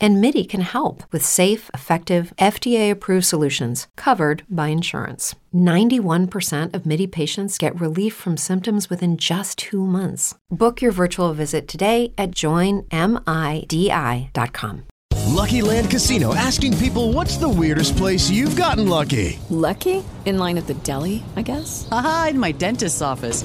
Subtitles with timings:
[0.00, 5.34] And MIDI can help with safe, effective, FDA approved solutions covered by insurance.
[5.54, 10.34] 91% of MIDI patients get relief from symptoms within just two months.
[10.50, 12.88] Book your virtual visit today at joinmidi.com.
[15.28, 19.38] Lucky Land Casino asking people what's the weirdest place you've gotten lucky?
[19.50, 20.02] Lucky?
[20.24, 21.86] In line at the deli, I guess?
[21.92, 23.44] Aha, in my dentist's office.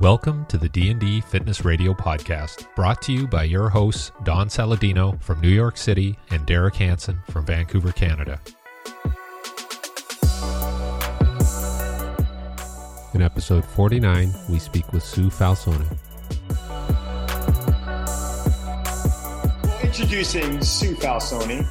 [0.00, 5.22] Welcome to the D&D Fitness Radio podcast, brought to you by your hosts Don Saladino
[5.22, 8.40] from New York City and Derek Hansen from Vancouver, Canada.
[13.12, 15.84] In episode 49, we speak with Sue Falsone.
[19.82, 21.66] Introducing Sue Falsone,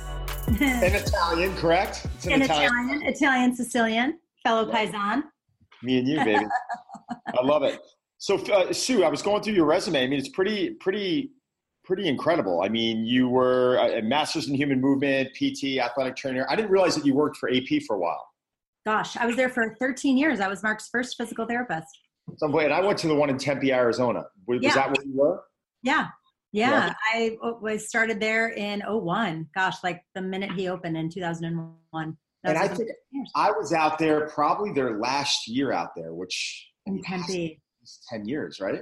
[0.62, 2.06] an Italian, correct?
[2.18, 5.24] It's An Italian, Italian Sicilian, fellow paisan.
[5.82, 6.46] Me and you, baby.
[7.36, 7.82] I love it.
[8.20, 10.04] So, uh, Sue, I was going through your resume.
[10.04, 11.32] I mean, it's pretty, pretty,
[11.86, 12.62] pretty incredible.
[12.62, 16.46] I mean, you were a master's in human movement, PT, athletic trainer.
[16.50, 18.28] I didn't realize that you worked for AP for a while.
[18.86, 20.42] Gosh, I was there for 13 years.
[20.42, 21.88] I was Mark's first physical therapist.
[22.38, 24.26] So, wait, I went to the one in Tempe, Arizona.
[24.48, 24.74] Was, Yeah.
[24.76, 25.44] that where you were?
[25.82, 26.08] Yeah.
[26.52, 26.94] Yeah, Yeah.
[27.14, 29.48] I was started there in 01.
[29.56, 32.18] Gosh, like the minute he opened in 2001.
[32.44, 33.32] That And I think years.
[33.36, 37.62] I was out there probably their last year out there, which in Tempe.
[37.90, 38.82] Is 10 years, right?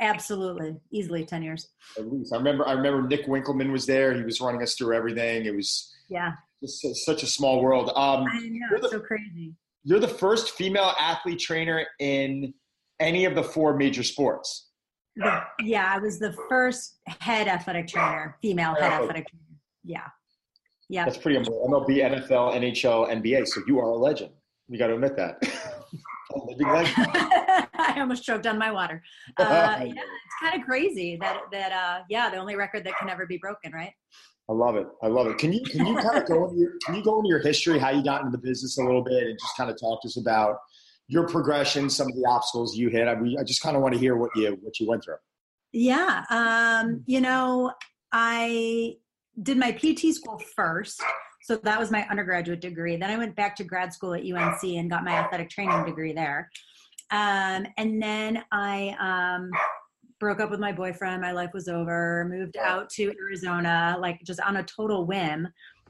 [0.00, 1.68] Absolutely, easily 10 years.
[1.98, 2.32] At least.
[2.32, 4.14] I remember, I remember Nick Winkelman was there.
[4.14, 5.44] He was running us through everything.
[5.44, 7.90] It was Yeah, just su- such a small world.
[7.90, 8.66] Um, I know.
[8.70, 9.54] You're the- so crazy.
[9.84, 12.54] you're the first female athlete trainer in
[12.98, 14.70] any of the four major sports.
[15.16, 19.44] The- yeah, I was the first head athletic trainer, female head athletic trainer.
[19.84, 20.06] Yeah.
[20.88, 21.04] Yeah.
[21.04, 21.54] That's pretty amazing.
[21.68, 23.46] MLB, NFL, NHL, NBA.
[23.46, 24.32] So you are a legend.
[24.68, 25.42] You got to admit that.
[26.34, 27.06] A living legend.
[27.74, 29.02] I almost choked on my water.
[29.36, 33.06] Uh, yeah, it's kind of crazy that that uh, yeah, the only record that can
[33.06, 33.92] never be broken, right?
[34.48, 34.86] I love it.
[35.02, 35.38] I love it.
[35.38, 37.78] Can you can you kind of go into your, can you go into your history,
[37.78, 40.08] how you got into the business a little bit, and just kind of talk to
[40.08, 40.58] us about
[41.08, 43.08] your progression, some of the obstacles you hit.
[43.08, 45.16] I, we, I just kind of want to hear what you what you went through.
[45.72, 47.72] Yeah, um, you know,
[48.12, 48.96] I
[49.42, 51.02] did my PT school first,
[51.44, 52.96] so that was my undergraduate degree.
[52.96, 56.14] Then I went back to grad school at UNC and got my athletic training degree
[56.14, 56.48] there.
[57.10, 59.50] Um, and then I um,
[60.18, 61.20] broke up with my boyfriend.
[61.20, 62.26] My life was over.
[62.30, 65.46] Moved out to Arizona, like just on a total whim,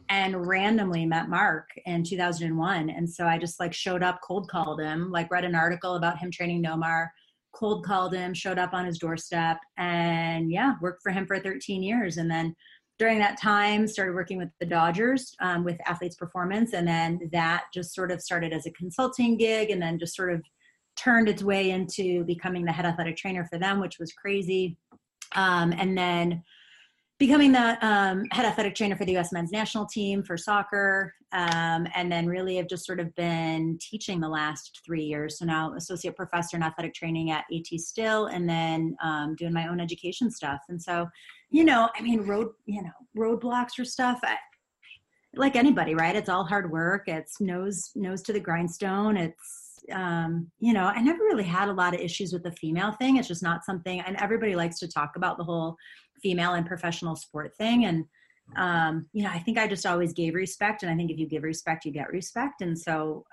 [0.08, 2.90] and randomly met Mark in 2001.
[2.90, 6.18] And so I just like showed up, cold called him, like read an article about
[6.18, 7.10] him training Nomar,
[7.54, 11.80] cold called him, showed up on his doorstep, and yeah, worked for him for 13
[11.80, 12.16] years.
[12.16, 12.56] And then
[12.98, 17.64] during that time, started working with the Dodgers um, with Athletes Performance, and then that
[17.72, 20.42] just sort of started as a consulting gig, and then just sort of
[20.96, 24.76] turned its way into becoming the head athletic trainer for them, which was crazy.
[25.34, 26.44] Um, and then
[27.18, 29.32] becoming the um, head athletic trainer for the U.S.
[29.32, 34.20] men's national team for soccer, um, and then really have just sort of been teaching
[34.20, 35.38] the last three years.
[35.38, 39.68] So now associate professor in athletic training at AT Still, and then um, doing my
[39.68, 40.60] own education stuff.
[40.68, 41.06] And so,
[41.54, 44.18] you know, I mean, road, you know, roadblocks or stuff.
[44.24, 44.36] I,
[45.36, 46.16] like anybody, right?
[46.16, 47.04] It's all hard work.
[47.06, 49.16] It's nose nose to the grindstone.
[49.16, 52.92] It's um, you know, I never really had a lot of issues with the female
[52.92, 53.18] thing.
[53.18, 55.76] It's just not something, and everybody likes to talk about the whole
[56.22, 57.84] female and professional sport thing.
[57.84, 58.04] And,
[58.56, 60.82] um, you know, I think I just always gave respect.
[60.82, 62.62] And I think if you give respect, you get respect.
[62.62, 63.24] And so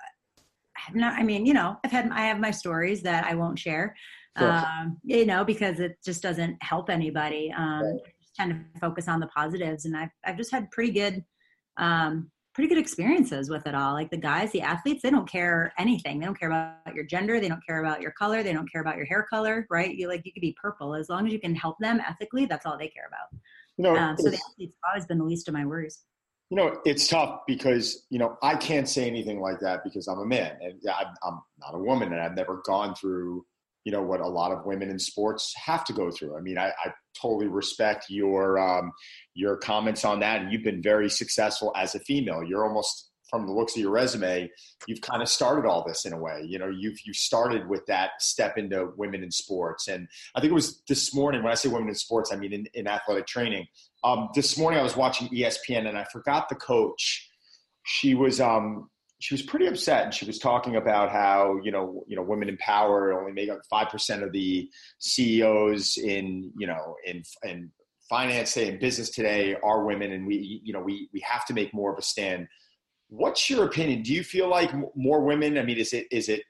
[0.76, 3.34] I have not, I mean, you know, I've had, I have my stories that I
[3.34, 3.96] won't share,
[4.38, 4.52] Sure.
[4.52, 7.52] um, you know, because it just doesn't help anybody.
[7.56, 8.00] Um, Right.
[8.34, 9.84] Tend to focus on the positives.
[9.84, 11.24] And I've, I've just had pretty good,
[11.76, 13.92] um, pretty good experiences with it all.
[13.94, 16.18] Like the guys, the athletes, they don't care anything.
[16.18, 17.40] They don't care about your gender.
[17.40, 18.42] They don't care about your color.
[18.42, 19.94] They don't care about your hair color, right?
[19.94, 22.46] You like, you could be purple as long as you can help them ethically.
[22.46, 23.38] That's all they care about.
[23.76, 26.04] You know, Um, so the it's- athletes have always been the least of my worries.
[26.50, 30.18] you know, it's tough because you know I can't say anything like that because I'm
[30.18, 33.46] a man and I'm, I'm not a woman and I've never gone through
[33.84, 36.36] you know what a lot of women in sports have to go through.
[36.36, 38.92] I mean, I, I totally respect your um,
[39.34, 42.42] your comments on that, and you've been very successful as a female.
[42.42, 44.48] You're almost from the looks of your resume,
[44.86, 46.42] you've kind of started all this in a way.
[46.46, 50.50] You know, you've you started with that step into women in sports, and I think
[50.50, 51.42] it was this morning.
[51.42, 53.66] When I say women in sports, I mean in, in athletic training.
[54.04, 57.30] Um, this morning, I was watching ESPN, and I forgot the coach.
[57.84, 58.90] She was um,
[59.22, 62.48] she was pretty upset, and she was talking about how you know you know women
[62.48, 67.70] in power only make up five percent of the CEOs in you know in in
[68.10, 71.54] finance today and business today are women, and we you know we we have to
[71.54, 72.48] make more of a stand.
[73.10, 74.02] What's your opinion?
[74.02, 75.56] Do you feel like more women?
[75.56, 76.42] I mean, is it is it?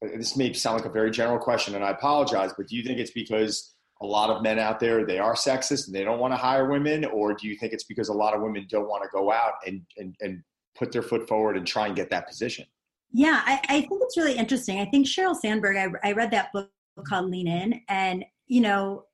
[0.00, 2.98] This may sound like a very general question, and I apologize, but do you think
[2.98, 6.32] it's because a lot of men out there they are sexist and they don't want
[6.32, 9.02] to hire women, or do you think it's because a lot of women don't want
[9.02, 10.42] to go out and and, and
[10.80, 12.64] put their foot forward and try and get that position?
[13.12, 14.80] Yeah, I, I think it's really interesting.
[14.80, 15.76] I think Sheryl Sandberg.
[15.76, 16.70] I, I read that book
[17.06, 19.04] called Lean In, and you know,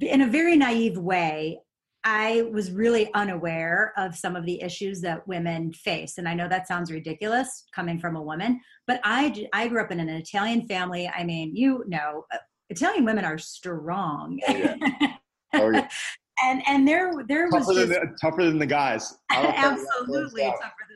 [0.00, 1.58] in a very naive way,
[2.04, 6.18] I was really unaware of some of the issues that women face.
[6.18, 9.90] And I know that sounds ridiculous coming from a woman, but I, I grew up
[9.90, 11.08] in an Italian family.
[11.08, 12.38] I mean, you know, uh,
[12.70, 14.40] Italian women are strong.
[14.48, 14.76] Oh, yeah.
[15.54, 15.88] Oh, yeah.
[16.44, 19.16] And and there there tougher was just, than the, tougher than the guys.
[19.30, 20.88] Absolutely tougher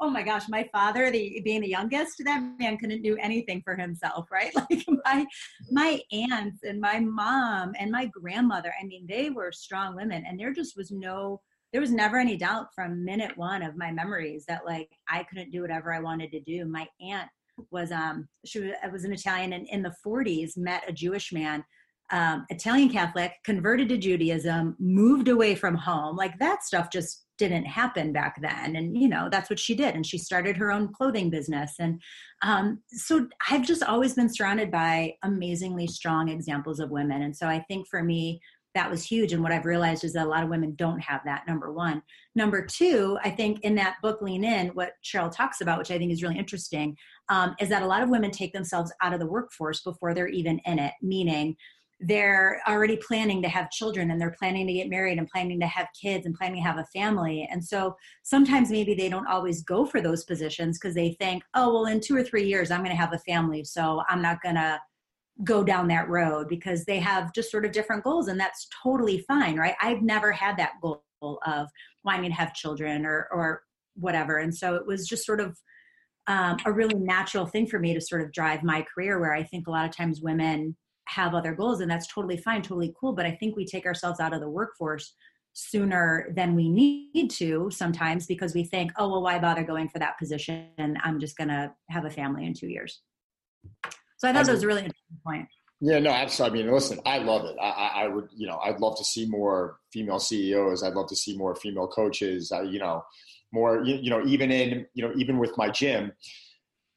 [0.00, 3.76] oh my gosh, my father, the being the youngest, that man couldn't do anything for
[3.76, 4.52] himself, right?
[4.70, 5.26] Like my
[5.70, 10.38] my aunts and my mom and my grandmother, I mean, they were strong women, and
[10.38, 11.40] there just was no
[11.72, 15.50] there was never any doubt from minute one of my memories that like I couldn't
[15.50, 16.64] do whatever I wanted to do.
[16.64, 17.28] My aunt
[17.70, 21.62] was um she was, was an Italian and in the 40s met a Jewish man
[22.10, 26.16] um, Italian Catholic, converted to Judaism, moved away from home.
[26.16, 28.76] Like that stuff just didn't happen back then.
[28.76, 29.94] And you know that's what she did.
[29.94, 31.74] And she started her own clothing business.
[31.80, 32.00] And
[32.42, 37.22] um, so i've just always been surrounded by amazingly strong examples of women.
[37.22, 38.40] And so i think for me
[38.74, 39.32] that was huge.
[39.32, 42.02] And what i've realized is that a lot of women don't have that number one.
[42.34, 45.96] Number two i think in that book lean in what Sheryl talks about which i
[45.96, 46.94] think is really interesting
[47.30, 50.28] um, is that a lot of women take themselves out of the workforce before they're
[50.28, 50.92] even in it.
[51.00, 51.56] Meaning
[52.00, 55.66] they're already planning to have children and they're planning to get married and planning to
[55.66, 57.46] have kids and planning to have a family.
[57.50, 61.72] And so sometimes maybe they don't always go for those positions because they think, oh,
[61.72, 63.64] well, in two or three years, I'm going to have a family.
[63.64, 64.80] So I'm not going to
[65.44, 68.28] go down that road because they have just sort of different goals.
[68.28, 69.74] And that's totally fine, right?
[69.80, 71.68] I've never had that goal of
[72.02, 73.62] wanting to have children or, or
[73.94, 74.38] whatever.
[74.38, 75.58] And so it was just sort of
[76.26, 79.42] um, a really natural thing for me to sort of drive my career where I
[79.42, 80.76] think a lot of times women
[81.10, 84.20] have other goals and that's totally fine totally cool but i think we take ourselves
[84.20, 85.14] out of the workforce
[85.52, 89.98] sooner than we need to sometimes because we think oh well why bother going for
[89.98, 93.00] that position And i'm just going to have a family in two years
[94.18, 95.48] so i thought that was a really interesting point
[95.82, 96.60] yeah, no, absolutely.
[96.60, 97.56] I mean, listen, I love it.
[97.58, 100.82] I, I, would, you know, I'd love to see more female CEOs.
[100.82, 102.52] I'd love to see more female coaches.
[102.52, 103.02] Uh, you know,
[103.50, 106.12] more, you, you know, even in, you know, even with my gym,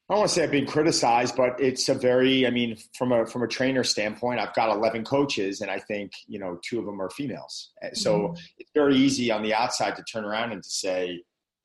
[0.08, 3.10] I don't want to say I've been criticized, but it's a very, I mean, from
[3.10, 6.78] a from a trainer standpoint, I've got 11 coaches, and I think you know two
[6.78, 7.70] of them are females.
[7.80, 8.34] Eh, so mm-hmm.
[8.58, 11.22] it's very easy on the outside to turn around and to say,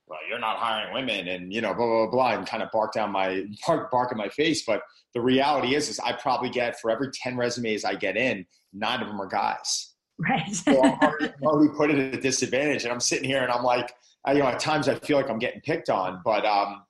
[0.08, 2.94] "Well, you're not hiring women," and you know, blah blah blah, and kind of bark
[2.94, 4.64] down my bark bark in my face.
[4.66, 4.84] But
[5.14, 9.02] the reality is, is I probably get for every 10 resumes I get in, nine
[9.02, 9.96] of them are guys.
[10.18, 10.54] Right.
[10.54, 13.64] so I'm already, I'm already put at a disadvantage, and I'm sitting here and I'm
[13.64, 13.94] like,
[14.26, 16.84] I, you know, at times I feel like I'm getting picked on, but um,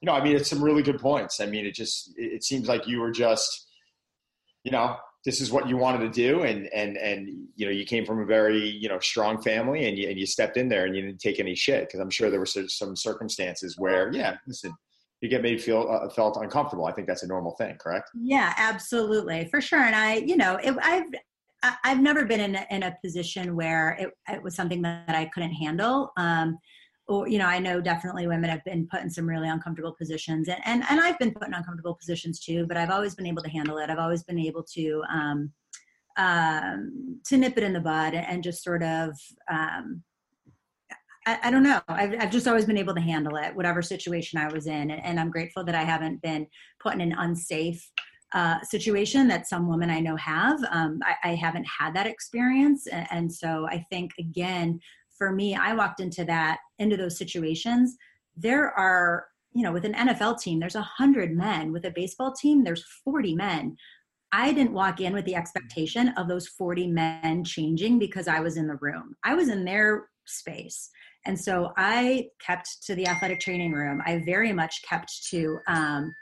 [0.00, 1.40] you know, I mean, it's some really good points.
[1.40, 3.68] I mean, it just it seems like you were just,
[4.64, 7.84] you know, this is what you wanted to do, and and and you know, you
[7.84, 10.86] came from a very you know strong family, and you and you stepped in there,
[10.86, 14.36] and you didn't take any shit because I'm sure there were some circumstances where, yeah,
[14.46, 14.72] listen,
[15.20, 16.86] you get made feel uh, felt uncomfortable.
[16.86, 18.10] I think that's a normal thing, correct?
[18.14, 19.80] Yeah, absolutely, for sure.
[19.80, 21.10] And I, you know, it, I've
[21.82, 25.24] I've never been in a, in a position where it, it was something that I
[25.26, 26.12] couldn't handle.
[26.16, 26.56] Um,
[27.08, 30.48] or you know i know definitely women have been put in some really uncomfortable positions
[30.48, 33.42] and and, and i've been put in uncomfortable positions too but i've always been able
[33.42, 35.50] to handle it i've always been able to um,
[36.16, 39.10] um, to nip it in the bud and just sort of
[39.50, 40.02] um,
[41.26, 44.50] I, don't know I've, I've just always been able to handle it whatever situation i
[44.50, 46.46] was in and, and i'm grateful that i haven't been
[46.80, 47.90] put in an unsafe
[48.32, 50.62] uh, situation that some women I know have.
[50.70, 54.80] Um, I, I, haven't had that experience, and, and, so I think again,
[55.16, 57.96] for me, I walked into that, into those situations.
[58.36, 61.72] There are, you know, with an NFL team, there's a hundred men.
[61.72, 63.76] With a baseball team, there's 40 men.
[64.30, 68.56] I didn't walk in with the expectation of those 40 men changing because I was
[68.56, 69.16] in the room.
[69.24, 70.90] I was in their space.
[71.24, 74.02] And so I kept to the athletic training room.
[74.06, 76.12] I very much kept to um,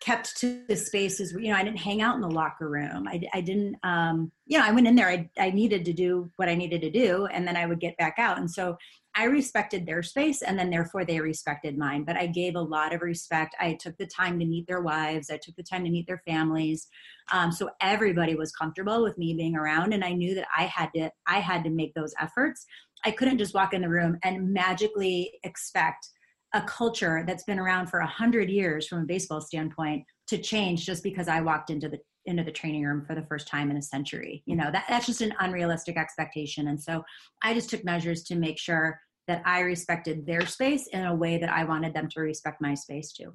[0.00, 3.20] kept to the spaces you know i didn't hang out in the locker room i,
[3.34, 6.48] I didn't um you know i went in there I, I needed to do what
[6.48, 8.76] i needed to do and then i would get back out and so
[9.18, 12.04] I respected their space and then therefore they respected mine.
[12.04, 13.56] But I gave a lot of respect.
[13.58, 16.22] I took the time to meet their wives, I took the time to meet their
[16.24, 16.86] families.
[17.32, 20.90] Um, so everybody was comfortable with me being around and I knew that I had
[20.94, 22.64] to I had to make those efforts.
[23.04, 26.10] I couldn't just walk in the room and magically expect
[26.54, 30.86] a culture that's been around for a hundred years from a baseball standpoint to change
[30.86, 33.78] just because I walked into the into the training room for the first time in
[33.78, 34.42] a century.
[34.46, 36.68] You know, that, that's just an unrealistic expectation.
[36.68, 37.02] And so
[37.42, 41.38] I just took measures to make sure that I respected their space in a way
[41.38, 43.32] that I wanted them to respect my space too.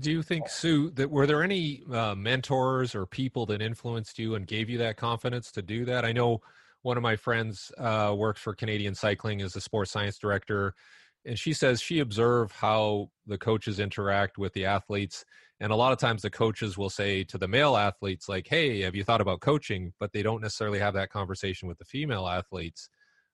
[0.00, 4.36] Do you think, Sue, that were there any uh, mentors or people that influenced you
[4.36, 6.04] and gave you that confidence to do that?
[6.04, 6.40] I know
[6.82, 10.74] one of my friends uh, works for Canadian Cycling as a sports science director,
[11.24, 15.24] and she says she observed how the coaches interact with the athletes
[15.60, 18.80] and a lot of times the coaches will say to the male athletes like hey
[18.82, 22.26] have you thought about coaching but they don't necessarily have that conversation with the female
[22.26, 22.88] athletes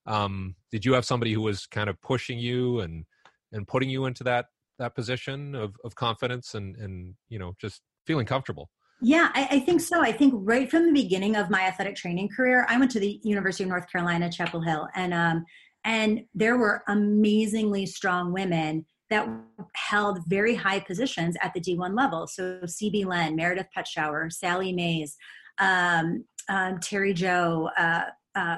[0.06, 3.04] um, did you have somebody who was kind of pushing you and
[3.52, 4.46] and putting you into that
[4.78, 8.70] that position of, of confidence and and you know just feeling comfortable
[9.00, 10.00] yeah, I, I, think so.
[10.00, 13.20] I think right from the beginning of my athletic training career, I went to the
[13.22, 15.44] University of North Carolina, Chapel Hill, and um,
[15.84, 19.28] and there were amazingly strong women that
[19.74, 22.26] held very high positions at the D1 level.
[22.26, 25.16] So CB Len, Meredith Petschauer, Sally Mays,
[25.58, 28.56] um, um, Terri Jo, uh, uh,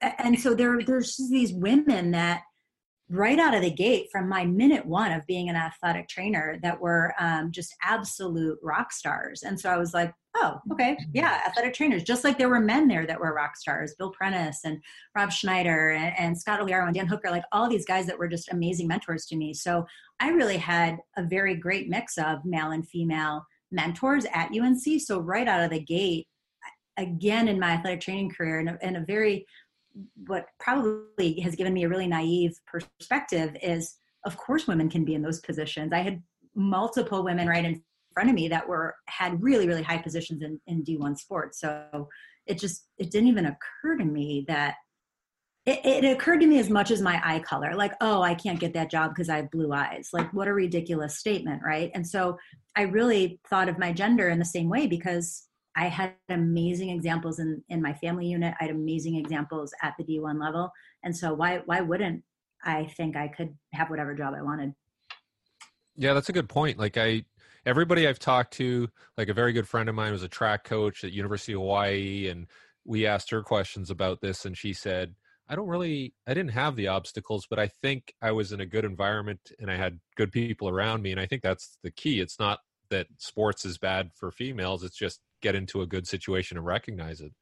[0.00, 2.42] and so there, there's these women that
[3.10, 6.80] right out of the gate from my minute one of being an athletic trainer that
[6.80, 9.42] were um, just absolute rock stars.
[9.42, 12.04] And so I was like, oh, okay, yeah, athletic trainers.
[12.04, 14.80] Just like there were men there that were rock stars, Bill Prentice and
[15.16, 18.28] Rob Schneider and, and Scott Oliaro and Dan Hooker, like all these guys that were
[18.28, 19.54] just amazing mentors to me.
[19.54, 19.86] So
[20.20, 25.00] I really had a very great mix of male and female mentors at UNC.
[25.00, 26.28] So right out of the gate,
[26.96, 29.46] again in my athletic training career, in a, in a very
[30.26, 35.14] what probably has given me a really naive perspective is of course women can be
[35.14, 35.92] in those positions.
[35.92, 36.22] I had
[36.54, 37.82] multiple women right in
[38.12, 41.60] front of me that were had really really high positions in, in d1 sports.
[41.60, 42.08] So
[42.46, 44.74] it just it didn't even occur to me that
[45.66, 48.58] it, it occurred to me as much as my eye color like oh i can't
[48.58, 50.10] get that job because i have blue eyes.
[50.12, 51.90] Like what a ridiculous statement right?
[51.94, 52.38] And so
[52.76, 57.38] i really thought of my gender in the same way because i had amazing examples
[57.38, 60.70] in in my family unit i had amazing examples at the d1 level
[61.04, 62.22] and so why why wouldn't
[62.64, 64.72] i think i could have whatever job i wanted
[65.96, 67.24] yeah that's a good point like i
[67.66, 71.04] everybody I've talked to, like a very good friend of mine was a track coach
[71.04, 72.46] at University of Hawaii, and
[72.84, 75.14] we asked her questions about this, and she said,
[75.48, 78.66] I don't really, I didn't have the obstacles, but I think I was in a
[78.66, 81.10] good environment and I had good people around me.
[81.10, 82.20] And I think that's the key.
[82.20, 86.56] It's not that sports is bad for females, it's just get into a good situation
[86.56, 87.32] and recognize it.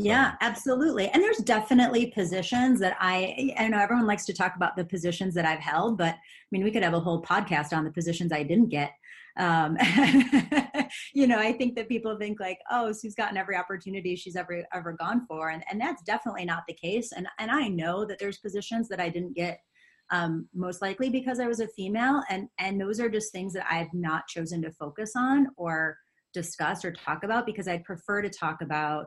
[0.00, 1.08] Yeah, absolutely.
[1.08, 5.34] And there's definitely positions that I I know everyone likes to talk about the positions
[5.34, 6.18] that I've held, but I
[6.52, 8.92] mean we could have a whole podcast on the positions I didn't get.
[9.38, 9.76] Um,
[11.14, 14.64] you know, I think that people think like, oh, Sue's gotten every opportunity she's ever
[14.72, 17.10] ever gone for, and and that's definitely not the case.
[17.10, 19.58] And and I know that there's positions that I didn't get,
[20.12, 23.66] um, most likely because I was a female, and and those are just things that
[23.68, 25.96] I've not chosen to focus on or
[26.40, 29.06] discuss or talk about because I prefer to talk about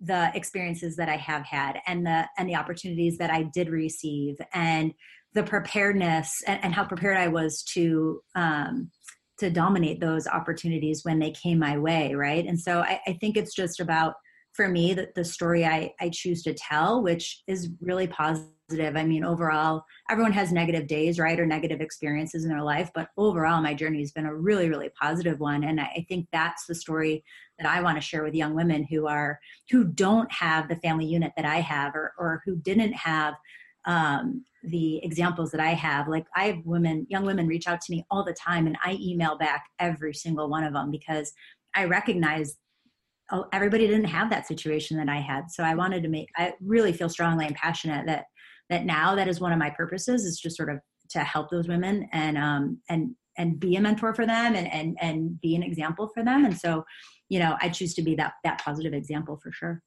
[0.00, 4.36] the experiences that I have had and the and the opportunities that I did receive
[4.52, 4.92] and
[5.34, 8.90] the preparedness and, and how prepared I was to um,
[9.38, 12.46] to dominate those opportunities when they came my way, right?
[12.46, 14.14] And so I, I think it's just about
[14.52, 18.53] for me that the story I, I choose to tell, which is really positive.
[18.70, 23.10] I mean, overall, everyone has negative days, right, or negative experiences in their life, but
[23.18, 26.74] overall, my journey has been a really, really positive one, and I think that's the
[26.74, 27.22] story
[27.58, 29.38] that I want to share with young women who are
[29.70, 33.34] who don't have the family unit that I have, or or who didn't have
[33.84, 36.08] um, the examples that I have.
[36.08, 38.98] Like I have women, young women, reach out to me all the time, and I
[38.98, 41.34] email back every single one of them because
[41.74, 42.56] I recognize
[43.30, 45.50] oh, everybody didn't have that situation that I had.
[45.50, 46.28] So I wanted to make.
[46.36, 48.26] I really feel strongly and passionate that
[48.70, 50.78] that now that is one of my purposes is just sort of
[51.10, 54.96] to help those women and um and and be a mentor for them and and
[55.00, 56.44] and be an example for them.
[56.44, 56.84] And so
[57.28, 59.82] you know i choose to be that that positive example for sure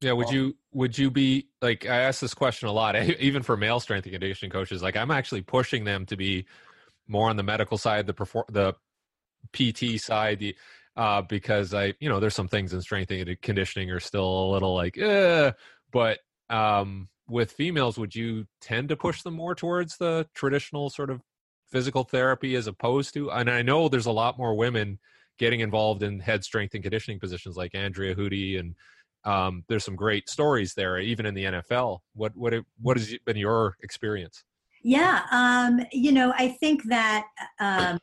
[0.00, 3.56] yeah would you would you be like i ask this question a lot even for
[3.56, 6.46] male strength and conditioning coaches like i'm actually pushing them to be
[7.08, 8.74] more on the medical side the perform the
[9.52, 10.56] pt side the
[10.96, 14.50] uh because i you know there's some things in strength and conditioning are still a
[14.52, 14.96] little like
[15.92, 16.18] but
[16.48, 21.20] um with females would you tend to push them more towards the traditional sort of
[21.70, 24.98] physical therapy as opposed to and i know there's a lot more women
[25.38, 28.74] getting involved in head strength and conditioning positions like Andrea Hudy and
[29.24, 32.00] um, there's some great stories there, even in the NFL.
[32.14, 34.44] What what what has been your experience?
[34.82, 37.24] Yeah, um, you know, I think that
[37.60, 37.98] um,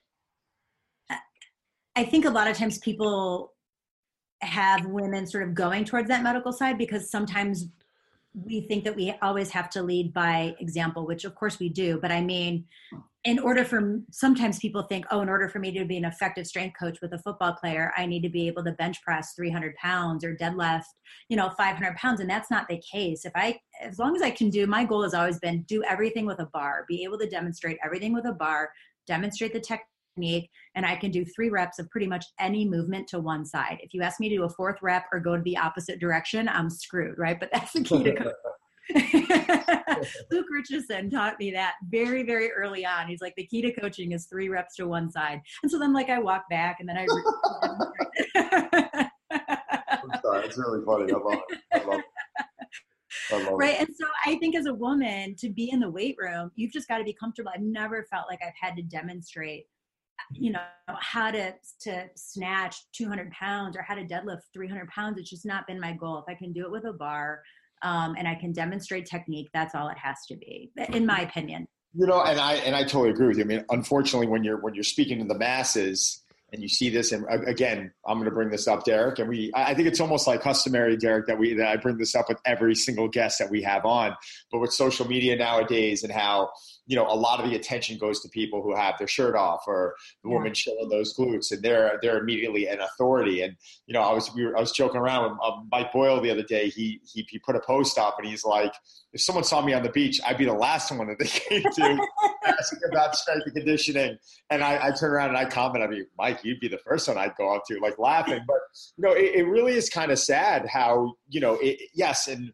[1.96, 3.54] I think a lot of times people
[4.42, 7.68] have women sort of going towards that medical side because sometimes
[8.34, 12.00] we think that we always have to lead by example, which of course we do.
[12.02, 12.66] But I mean,
[13.26, 16.48] in order for sometimes people think, oh, in order for me to be an effective
[16.48, 19.76] strength coach with a football player, I need to be able to bench press 300
[19.76, 20.84] pounds or deadlift,
[21.28, 22.22] you know, 500 pounds.
[22.22, 23.26] And that's not the case.
[23.26, 26.26] If I, as long as I can do, my goal has always been do everything
[26.26, 28.72] with a bar, be able to demonstrate everything with a bar,
[29.06, 29.86] demonstrate the technique,
[30.18, 33.80] and I can do three reps of pretty much any movement to one side.
[33.82, 36.50] If you ask me to do a fourth rep or go to the opposite direction,
[36.50, 37.40] I'm screwed, right?
[37.40, 38.34] But that's the key to coaching.
[40.32, 43.08] Luke Richesson taught me that very, very early on.
[43.08, 45.42] He's like, the key to coaching is three reps to one side.
[45.62, 47.06] And so then, like, I walk back and then I.
[49.32, 51.14] I'm sorry, it's really funny.
[51.14, 51.60] I love it.
[51.72, 52.06] I love it.
[53.58, 53.80] right.
[53.80, 56.88] And so I think as a woman, to be in the weight room, you've just
[56.88, 57.52] got to be comfortable.
[57.54, 59.68] I've never felt like I've had to demonstrate,
[60.34, 60.62] you know,
[61.00, 65.18] how to to snatch 200 pounds or how to deadlift 300 pounds.
[65.20, 66.18] It's just not been my goal.
[66.18, 67.42] If I can do it with a bar,
[67.82, 71.68] um, and I can demonstrate technique, that's all it has to be, in my opinion.
[71.96, 73.44] You know, and I and I totally agree with you.
[73.44, 77.12] I mean, unfortunately, when you're when you're speaking to the masses and you see this,
[77.12, 80.28] and again, I'm going to bring this up, Derek, and we I think it's almost
[80.28, 83.50] like customary, Derek, that we that I bring this up with every single guest that
[83.50, 84.16] we have on.
[84.52, 86.52] But with social media nowadays and how
[86.90, 89.66] you know a lot of the attention goes to people who have their shirt off
[89.68, 93.44] or the woman showing those glutes and they're they're immediately an authority.
[93.44, 93.56] And
[93.86, 96.32] you know i was we were, i was joking around with uh, mike boyle the
[96.32, 96.70] other day.
[96.70, 98.74] He, he he put a post up and he's like
[99.14, 101.62] if someone saw me on the beach i'd be the last one that they came
[101.62, 102.08] to
[102.46, 104.18] asking about strength and conditioning.
[104.50, 107.08] And i, I turn around and i comment i mean mike you'd be the first
[107.08, 108.44] one i'd go up to like laughing.
[108.48, 108.58] But
[108.98, 112.52] you know it, it really is kind of sad how you know it, yes and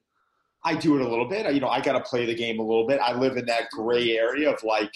[0.65, 1.45] I do it a little bit.
[1.45, 2.99] I, you know, I got to play the game a little bit.
[2.99, 4.91] I live in that gray area of like,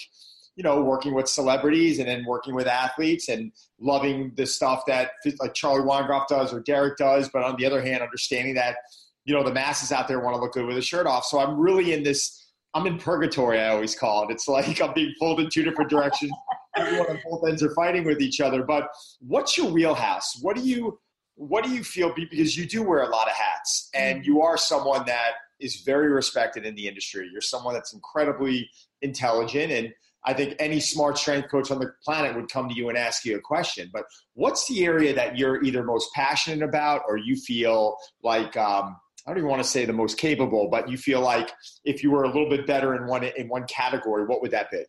[0.56, 5.12] you know, working with celebrities and then working with athletes and loving the stuff that
[5.40, 7.28] like Charlie Weingroff does or Derek does.
[7.28, 8.78] But on the other hand, understanding that,
[9.24, 11.24] you know, the masses out there want to look good with a shirt off.
[11.24, 14.32] So I'm really in this, I'm in purgatory, I always call it.
[14.32, 16.32] It's like I'm being pulled in two different directions.
[16.76, 18.64] Everyone on both ends are fighting with each other.
[18.64, 18.88] But
[19.20, 20.38] what's your wheelhouse?
[20.42, 20.98] What do you,
[21.36, 24.32] what do you feel because you do wear a lot of hats and mm-hmm.
[24.32, 27.28] you are someone that is very respected in the industry.
[27.30, 28.68] You're someone that's incredibly
[29.02, 29.92] intelligent and
[30.24, 33.24] I think any smart strength coach on the planet would come to you and ask
[33.24, 33.90] you a question.
[33.92, 38.96] But what's the area that you're either most passionate about or you feel like um,
[39.26, 41.50] I don't even want to say the most capable, but you feel like
[41.84, 44.70] if you were a little bit better in one in one category, what would that
[44.70, 44.84] be?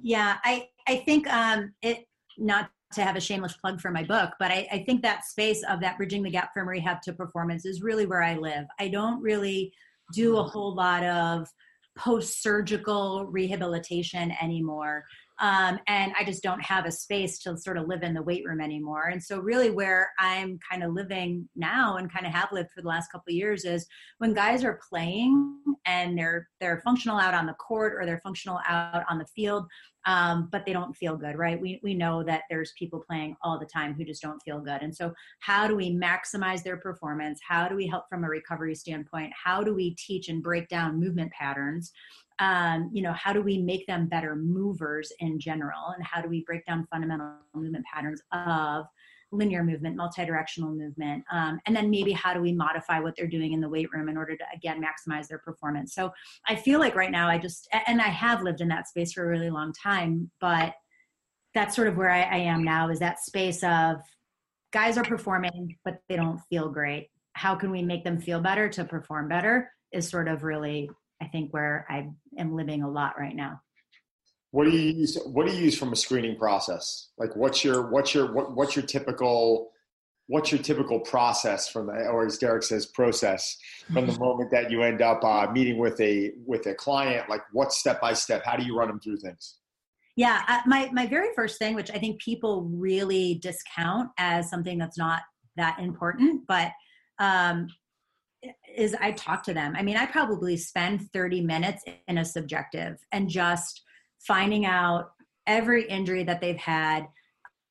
[0.00, 2.06] Yeah, I I think um, it
[2.38, 5.62] not to have a shameless plug for my book, but I, I think that space
[5.68, 8.66] of that bridging the gap from rehab to performance is really where I live.
[8.78, 9.72] I don't really
[10.12, 11.48] do a whole lot of
[11.96, 15.04] post surgical rehabilitation anymore.
[15.40, 18.44] Um, and I just don't have a space to sort of live in the weight
[18.44, 19.08] room anymore.
[19.08, 22.82] And so, really, where I'm kind of living now and kind of have lived for
[22.82, 23.86] the last couple of years is
[24.18, 28.60] when guys are playing and they're they're functional out on the court or they're functional
[28.68, 29.66] out on the field,
[30.06, 31.60] um, but they don't feel good, right?
[31.60, 34.82] We we know that there's people playing all the time who just don't feel good.
[34.82, 37.40] And so, how do we maximize their performance?
[37.46, 39.32] How do we help from a recovery standpoint?
[39.42, 41.92] How do we teach and break down movement patterns?
[42.42, 45.90] Um, you know, how do we make them better movers in general?
[45.94, 48.86] And how do we break down fundamental movement patterns of
[49.30, 53.52] linear movement, multi-directional movement, um, and then maybe how do we modify what they're doing
[53.52, 55.94] in the weight room in order to again maximize their performance.
[55.94, 56.10] So
[56.48, 59.24] I feel like right now I just and I have lived in that space for
[59.24, 60.74] a really long time, but
[61.54, 63.98] that's sort of where I, I am now is that space of
[64.72, 67.08] guys are performing but they don't feel great.
[67.34, 69.70] How can we make them feel better to perform better?
[69.92, 70.90] Is sort of really
[71.22, 72.08] I think where I
[72.38, 73.60] am living a lot right now.
[74.50, 75.18] What do you use?
[75.24, 77.08] What do you use from a screening process?
[77.16, 79.70] Like, what's your what's your what, what's your typical
[80.26, 83.56] what's your typical process from the, or as Derek says, process
[83.92, 87.30] from the moment that you end up uh, meeting with a with a client?
[87.30, 88.42] Like, what step by step?
[88.44, 89.58] How do you run them through things?
[90.16, 94.76] Yeah, uh, my my very first thing, which I think people really discount as something
[94.76, 95.22] that's not
[95.56, 96.72] that important, but
[97.18, 97.68] um,
[98.76, 99.74] is I talk to them.
[99.76, 103.82] I mean, I probably spend 30 minutes in a subjective and just
[104.18, 105.12] finding out
[105.46, 107.06] every injury that they've had,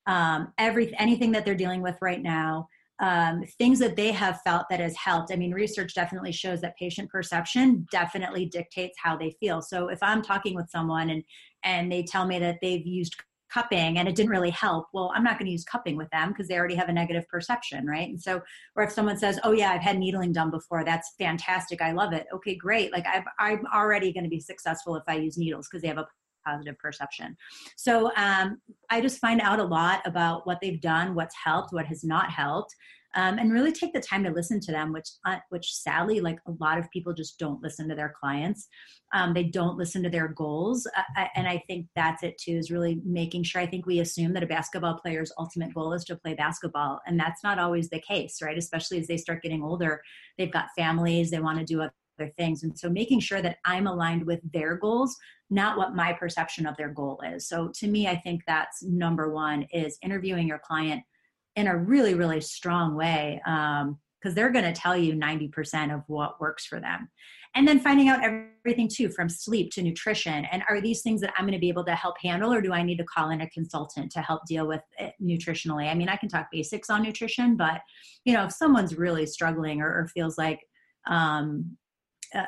[0.08, 2.68] um, every anything that they're dealing with right now,
[3.02, 5.32] um, things that they have felt that has helped.
[5.32, 9.62] I mean, research definitely shows that patient perception definitely dictates how they feel.
[9.62, 11.24] So if I'm talking with someone and
[11.64, 13.16] and they tell me that they've used
[13.52, 16.30] cupping and it didn't really help well i'm not going to use cupping with them
[16.30, 18.10] because they already have a negative perception right?
[18.10, 18.42] And so
[18.76, 22.14] or if someone says oh yeah i've had needling done before that's fantastic i love
[22.14, 22.28] it.
[22.34, 25.82] Okay great like I've, i'm already going to be successful if i use needles because
[25.82, 26.08] they have a
[26.46, 27.38] positive perception.
[27.76, 28.60] So um,
[28.90, 32.30] i just find out a lot about what they've done what's helped what has not
[32.32, 32.76] helped
[33.16, 36.40] um, and really take the time to listen to them which uh, which sadly like
[36.48, 38.68] a lot of people just don't listen to their clients.
[39.14, 42.72] Um, they don't listen to their goals uh, and i think that's it too is
[42.72, 46.16] really making sure i think we assume that a basketball player's ultimate goal is to
[46.16, 48.58] play basketball and that's not always the case right?
[48.58, 50.02] Especially as they start getting older
[50.38, 53.88] they've got families they want to do other things and so making sure that i'm
[53.88, 55.18] aligned with their goals
[55.52, 57.48] not what my perception of their goal is.
[57.48, 61.04] So to me i think that's number one is interviewing your client
[61.56, 66.04] in a really really strong way because um, they're going to tell you 90% of
[66.08, 67.10] what works for them.
[67.56, 71.34] And then finding out everything too from sleep to nutrition and are these things that
[71.36, 73.42] i'm going to be able to help handle or do i need to call in
[73.42, 75.90] a consultant to help deal with it nutritionally?
[75.90, 77.82] I mean i can talk basics on nutrition but
[78.24, 80.60] you know if someone's really struggling or, or feels like
[81.08, 81.76] um,
[82.36, 82.46] uh,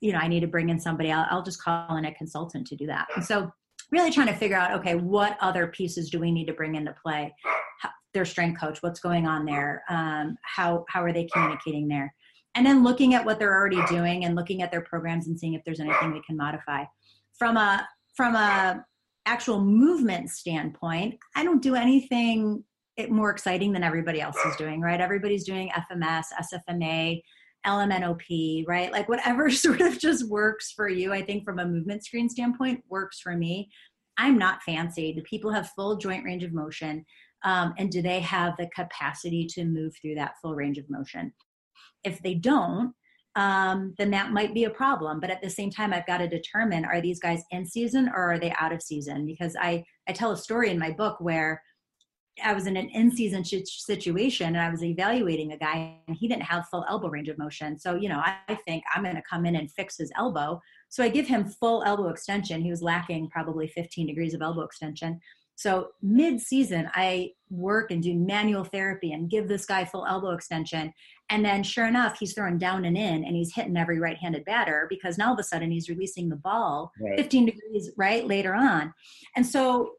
[0.00, 2.66] you know i need to bring in somebody I'll, I'll just call in a consultant
[2.68, 3.08] to do that.
[3.14, 3.50] And so
[3.90, 6.94] really trying to figure out okay what other pieces do we need to bring into
[7.02, 7.34] play
[8.16, 12.12] their strength coach what's going on there um, how how are they communicating there?
[12.54, 15.52] And then looking at what they're already doing and looking at their programs and seeing
[15.52, 16.84] if there's anything we can modify.
[17.38, 18.82] From a from a
[19.26, 22.62] actual movement standpoint i don't do anything
[23.08, 25.00] more exciting than everybody else is doing right?
[25.00, 26.24] Everybody's doing fms
[26.54, 27.20] sfma
[27.66, 28.92] lmnop right?
[28.92, 32.82] Like whatever sort of just works for you i think from a movement screen standpoint
[32.88, 33.68] works for me.
[34.18, 35.12] I'm not fancy.
[35.12, 37.04] The people have full joint range of motion
[37.44, 41.32] um, and do they have the capacity to move through that full range of motion
[42.04, 42.92] if they don't
[43.36, 46.28] um, then that might be a problem but at the same time i've got to
[46.28, 50.12] determine are these guys in season or are they out of season because i i
[50.12, 51.60] tell a story in my book where
[52.44, 56.42] I was in an in-season situation and I was evaluating a guy and he didn't
[56.42, 57.78] have full elbow range of motion.
[57.78, 60.60] So, you know, I think I'm going to come in and fix his elbow.
[60.90, 62.60] So I give him full elbow extension.
[62.60, 65.18] He was lacking probably 15 degrees of elbow extension.
[65.56, 70.30] So mid season, I work and do manual therapy and give this guy full elbow
[70.30, 70.92] extension.
[71.30, 74.44] And then sure enough, he's throwing down and in and he's hitting every right handed
[74.44, 77.18] batter because now all of a sudden he's releasing the ball right.
[77.18, 78.92] 15 degrees right later on.
[79.34, 79.92] And so,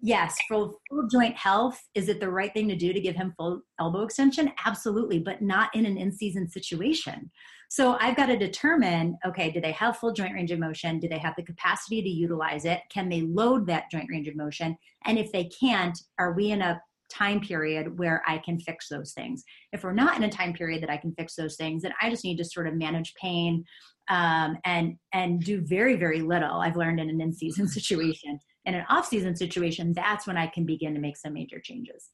[0.00, 3.34] yes, for full joint health, is it the right thing to do to give him
[3.38, 4.52] full elbow extension?
[4.66, 7.30] Absolutely, but not in an in season situation.
[7.70, 10.98] So I've got to determine okay, do they have full joint range of motion?
[10.98, 12.80] Do they have the capacity to utilize it?
[12.92, 14.76] Can they load that joint range of motion?
[15.04, 19.12] And if they can't, are we in a time period where I can fix those
[19.12, 19.44] things?
[19.72, 22.10] If we're not in a time period that I can fix those things, then I
[22.10, 23.64] just need to sort of manage pain
[24.08, 26.60] um, and and do very very little.
[26.60, 28.40] I've learned in an in season situation.
[28.64, 32.10] In an off season situation, that's when I can begin to make some major changes.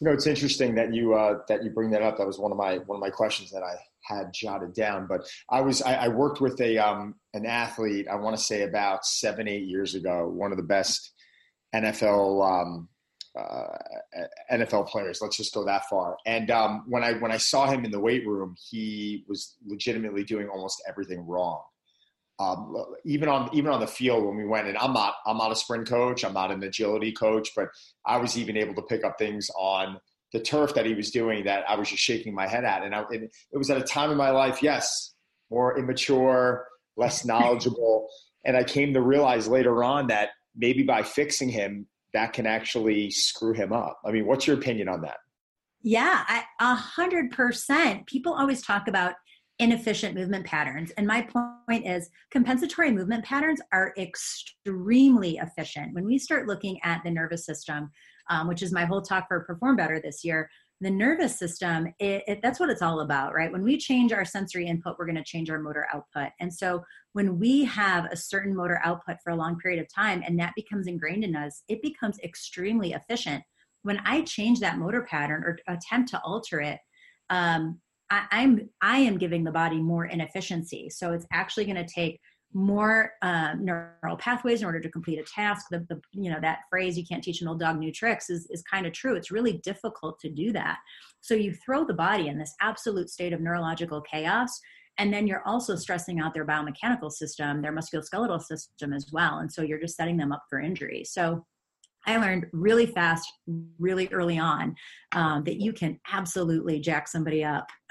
[0.00, 2.18] You know, it's interesting that you uh, that you bring that up.
[2.18, 5.06] That was one of my one of my questions that I had jotted down.
[5.06, 8.06] But I was I, I worked with a um, an athlete.
[8.08, 10.28] I want to say about seven eight years ago.
[10.28, 11.12] One of the best
[11.74, 12.88] NFL um,
[13.38, 13.78] uh,
[14.52, 15.20] NFL players.
[15.22, 16.16] Let's just go that far.
[16.26, 20.24] And um, when I when I saw him in the weight room, he was legitimately
[20.24, 21.62] doing almost everything wrong.
[22.38, 25.52] Um, even on even on the field when we went and I'm not I'm not
[25.52, 27.68] a sprint coach I'm not an agility coach but
[28.06, 29.98] I was even able to pick up things on
[30.32, 32.82] the turf that he was doing that I was just shaking my head at.
[32.82, 35.14] And, I, and it was at a time in my life, yes,
[35.50, 36.66] more immature,
[36.96, 38.08] less knowledgeable.
[38.44, 43.10] and I came to realize later on that maybe by fixing him, that can actually
[43.10, 44.00] screw him up.
[44.04, 45.16] I mean, what's your opinion on that?
[45.82, 48.06] Yeah, a hundred percent.
[48.06, 49.14] People always talk about
[49.62, 50.90] inefficient movement patterns.
[50.96, 51.22] And my
[51.68, 55.94] point is compensatory movement patterns are extremely efficient.
[55.94, 57.90] When we start looking at the nervous system,
[58.28, 60.50] um, which is my whole talk for Perform Better this year.
[60.80, 63.52] The nervous system, it, it, that's what it's all about, right?
[63.52, 66.30] When we change our sensory input, we're going to change our motor output.
[66.40, 70.24] And so when we have a certain motor output for a long period of time
[70.26, 73.44] and that becomes ingrained in us, it becomes extremely efficient.
[73.82, 76.80] When I change that motor pattern or attempt to alter it,
[77.30, 77.80] um,
[78.30, 80.90] I'm I am giving the body more inefficiency.
[80.90, 82.20] So it's actually going to take
[82.54, 85.66] more um, neural pathways in order to complete a task.
[85.70, 88.46] The, the, you know that phrase "you can't teach an old dog new tricks" is
[88.50, 89.16] is kind of true.
[89.16, 90.78] It's really difficult to do that.
[91.20, 94.60] So you throw the body in this absolute state of neurological chaos,
[94.98, 99.50] and then you're also stressing out their biomechanical system, their musculoskeletal system as well, and
[99.50, 101.04] so you're just setting them up for injury.
[101.04, 101.46] So
[102.06, 103.30] I learned really fast,
[103.78, 104.74] really early on,
[105.14, 107.68] um, that you can absolutely jack somebody up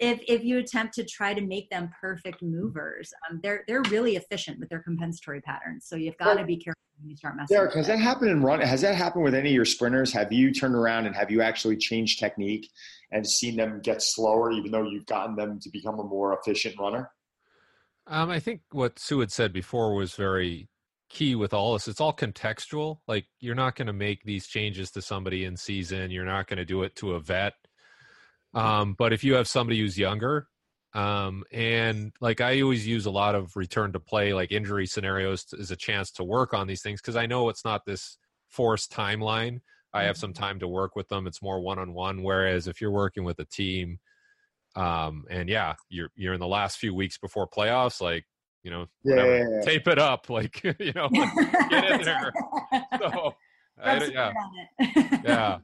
[0.00, 4.16] if if you attempt to try to make them perfect movers um, they're they're really
[4.16, 7.54] efficient with their compensatory patterns so you've got to be careful when you start messing.
[7.54, 7.92] Derek, with has it.
[7.92, 8.60] that happened in run?
[8.60, 10.12] Has that happened with any of your sprinters?
[10.12, 12.70] Have you turned around and have you actually changed technique
[13.10, 16.78] and seen them get slower, even though you've gotten them to become a more efficient
[16.78, 17.10] runner?
[18.06, 20.68] Um, I think what Sue had said before was very
[21.12, 21.88] key with all this.
[21.88, 22.98] It's all contextual.
[23.06, 26.10] Like you're not going to make these changes to somebody in season.
[26.10, 27.54] You're not going to do it to a vet.
[28.54, 30.48] Um, but if you have somebody who's younger,
[30.94, 35.46] um, and like I always use a lot of return to play, like injury scenarios,
[35.58, 38.92] as a chance to work on these things because I know it's not this forced
[38.92, 39.60] timeline.
[39.94, 41.26] I have some time to work with them.
[41.26, 42.22] It's more one on one.
[42.22, 43.98] Whereas if you're working with a team,
[44.74, 48.24] um, and yeah, you're you're in the last few weeks before playoffs, like
[48.62, 49.60] you know, Yeah, yeah, yeah.
[49.62, 51.08] tape it up, like you know,
[51.70, 52.32] get in there.
[53.00, 53.34] So,
[53.82, 54.32] I, yeah,
[55.24, 55.58] yeah.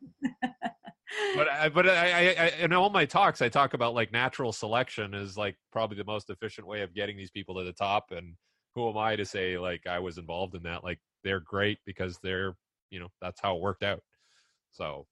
[1.37, 4.53] But I, but I, I, I, in all my talks, I talk about like natural
[4.53, 8.11] selection is like probably the most efficient way of getting these people to the top.
[8.11, 8.35] And
[8.75, 10.85] who am I to say like I was involved in that?
[10.85, 12.57] Like they're great because they're,
[12.91, 14.01] you know, that's how it worked out.
[14.73, 15.07] So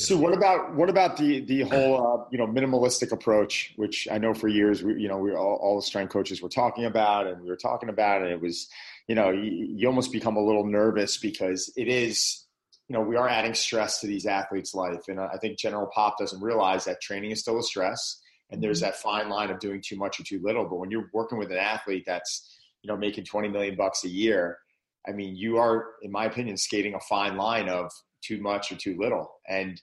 [0.00, 4.16] So what about what about the the whole uh, you know minimalistic approach, which I
[4.18, 7.26] know for years we you know we all, all the strength coaches were talking about,
[7.26, 8.68] and we were talking about, and it was
[9.08, 12.44] you know you, you almost become a little nervous because it is
[12.88, 16.16] you know we are adding stress to these athletes' life, and I think General Pop
[16.16, 19.82] doesn't realize that training is still a stress, and there's that fine line of doing
[19.84, 20.64] too much or too little.
[20.64, 24.08] But when you're working with an athlete that's you know making 20 million bucks a
[24.08, 24.58] year,
[25.08, 28.76] I mean you are, in my opinion, skating a fine line of too much or
[28.76, 29.80] too little, and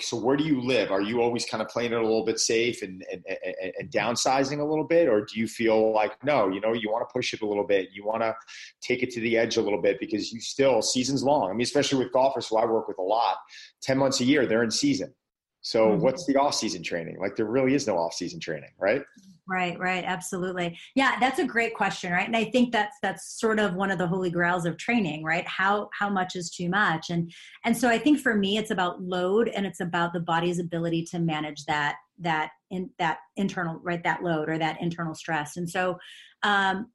[0.00, 0.90] so where do you live?
[0.90, 3.90] Are you always kind of playing it a little bit safe and, and, and, and
[3.90, 5.08] downsizing a little bit?
[5.08, 7.64] Or do you feel like, no, you know, you want to push it a little
[7.66, 7.88] bit.
[7.94, 8.34] You want to
[8.82, 11.48] take it to the edge a little bit because you still, season's long.
[11.48, 13.36] I mean, especially with golfers who I work with a lot,
[13.80, 15.14] 10 months a year, they're in season.
[15.62, 16.00] So Mhm.
[16.00, 17.18] what's the off season training?
[17.18, 19.02] Like there really is no off season training, right?
[19.50, 20.78] Right, right, absolutely.
[20.94, 22.26] Yeah, that's a great question, right?
[22.26, 25.46] And I think that's that's sort of one of the holy grails of training, right?
[25.48, 27.08] How how much is too much?
[27.08, 27.32] And
[27.64, 31.04] and so I think for me it's about load and it's about the body's ability
[31.12, 35.56] to manage that that in that internal right that load or that internal stress.
[35.56, 35.96] And so
[36.42, 36.88] um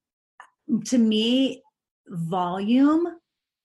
[0.86, 1.62] to me
[2.08, 3.08] volume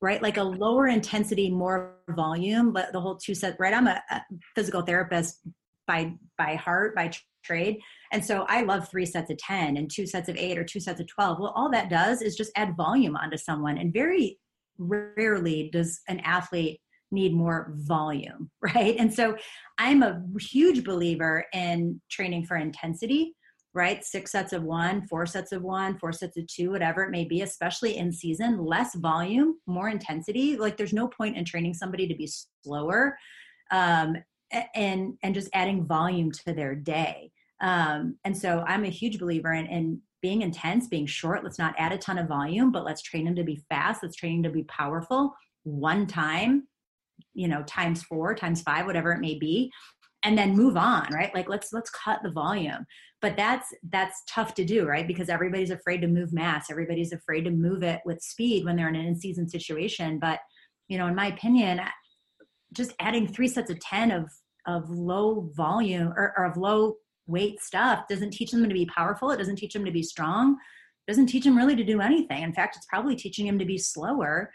[0.00, 4.00] right like a lower intensity more volume but the whole two set right i'm a,
[4.10, 4.20] a
[4.54, 5.40] physical therapist
[5.88, 7.10] by by heart by
[7.42, 7.80] trade
[8.12, 10.78] and so i love three sets of 10 and two sets of 8 or two
[10.78, 14.38] sets of 12 well all that does is just add volume onto someone and very
[14.78, 19.36] rarely does an athlete need more volume right and so
[19.78, 23.34] i'm a huge believer in training for intensity
[23.74, 24.02] right?
[24.04, 27.24] Six sets of one, four sets of one, four sets of two, whatever it may
[27.24, 30.56] be, especially in season, less volume, more intensity.
[30.56, 32.28] Like there's no point in training somebody to be
[32.64, 33.16] slower
[33.70, 34.16] um,
[34.74, 37.30] and, and just adding volume to their day.
[37.60, 41.44] Um, and so I'm a huge believer in, in being intense, being short.
[41.44, 44.02] Let's not add a ton of volume, but let's train them to be fast.
[44.02, 45.34] Let's train them to be powerful
[45.64, 46.66] one time,
[47.34, 49.70] you know, times four, times five, whatever it may be
[50.24, 52.84] and then move on right like let's let's cut the volume
[53.20, 57.44] but that's that's tough to do right because everybody's afraid to move mass everybody's afraid
[57.44, 60.40] to move it with speed when they're in an in-season situation but
[60.88, 61.80] you know in my opinion
[62.72, 64.30] just adding three sets of 10 of
[64.66, 69.30] of low volume or, or of low weight stuff doesn't teach them to be powerful
[69.30, 70.52] it doesn't teach them to be strong
[71.06, 73.64] it doesn't teach them really to do anything in fact it's probably teaching them to
[73.64, 74.52] be slower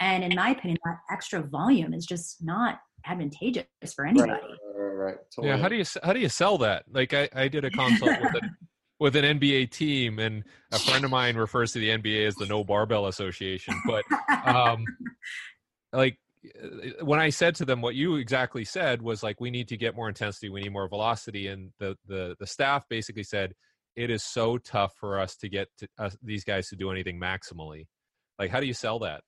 [0.00, 5.04] and in my opinion that extra volume is just not advantageous for anybody Right, right,
[5.06, 5.16] right.
[5.42, 6.84] yeah, how do you how do you sell that?
[6.90, 8.56] Like I, I did a consult with an
[8.98, 12.46] with an NBA team, and a friend of mine refers to the NBA as the
[12.46, 13.74] No Barbell Association.
[13.86, 14.04] But
[14.46, 14.84] um,
[15.92, 16.18] like
[17.02, 19.96] when I said to them what you exactly said was like we need to get
[19.96, 23.54] more intensity, we need more velocity, and the the the staff basically said
[23.96, 27.18] it is so tough for us to get to, uh, these guys to do anything
[27.20, 27.86] maximally.
[28.38, 29.22] Like, how do you sell that?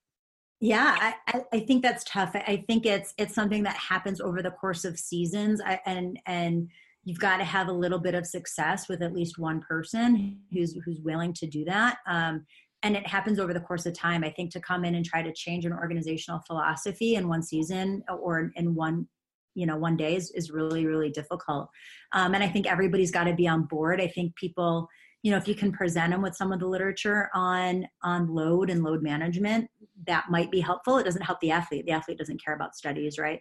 [0.61, 2.35] Yeah, I, I think that's tough.
[2.35, 6.69] I think it's it's something that happens over the course of seasons, I, and and
[7.05, 10.77] you've got to have a little bit of success with at least one person who's
[10.85, 11.99] who's willing to do that.
[12.07, 12.47] Um,
[12.87, 14.23] and it happens over the course of time.
[14.23, 18.05] I think to come in and try to change an organizational philosophy in one season
[18.09, 19.09] or in one
[19.55, 21.69] you know one day is, is really really difficult.
[22.13, 24.01] Um, and I think everybody's got to be on board.
[24.01, 24.89] I think people
[25.23, 28.71] you know if you can present them with some of the literature on on load
[28.71, 29.69] and load management
[30.07, 33.19] that might be helpful it doesn't help the athlete the athlete doesn't care about studies
[33.19, 33.41] right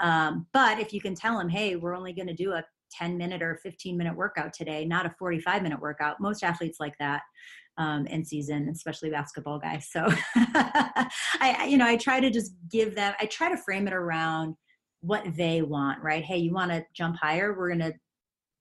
[0.00, 3.18] um, but if you can tell them hey we're only going to do a 10
[3.18, 7.20] minute or 15 minute workout today not a 45 minute workout most athletes like that
[7.78, 12.94] um, in season especially basketball guys so I you know i try to just give
[12.94, 14.54] them i try to frame it around
[15.00, 17.94] what they want right hey you want to jump higher we're going to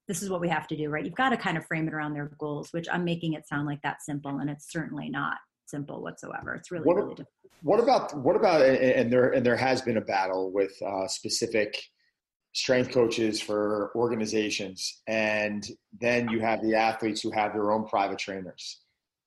[0.08, 1.04] this is what we have to do, right?
[1.04, 3.66] You've got to kind of frame it around their goals, which I'm making it sound
[3.66, 5.38] like that simple, and it's certainly not.
[5.68, 6.54] simple whatsoever.
[6.54, 7.30] It's really What- really difficult.
[7.64, 11.82] What about what about and there and there has been a battle with uh, specific
[12.54, 15.68] strength coaches for organizations, and
[16.00, 18.84] then you have the athletes who have their own private trainers,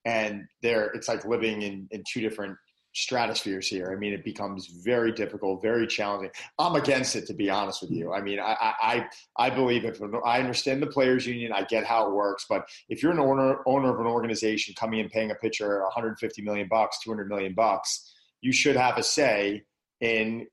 [0.08, 2.56] and they're it's like living in in two different
[2.94, 3.92] stratospheres here.
[3.94, 6.30] I mean, it becomes very difficult, very challenging.
[6.58, 8.06] I'm against it, to be honest with you.
[8.06, 8.14] Mm-hmm.
[8.14, 9.06] I mean, I I I
[9.46, 13.02] I believe if I understand the players' union, I get how it works, but if
[13.02, 16.98] you're an owner owner of an organization coming and paying a pitcher 150 million bucks,
[17.04, 19.62] 200 million bucks, you should have a say
[20.00, 20.46] in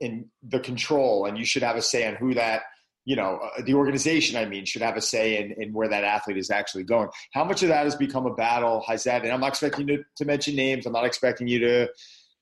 [0.00, 2.62] in the control, and you should have a say on who that
[3.08, 4.36] you know uh, the organization.
[4.36, 7.08] I mean, should have a say in, in where that athlete is actually going.
[7.32, 8.84] How much of that has become a battle?
[8.86, 9.22] Has that?
[9.24, 10.84] And I'm not expecting you to, to mention names.
[10.84, 11.88] I'm not expecting you to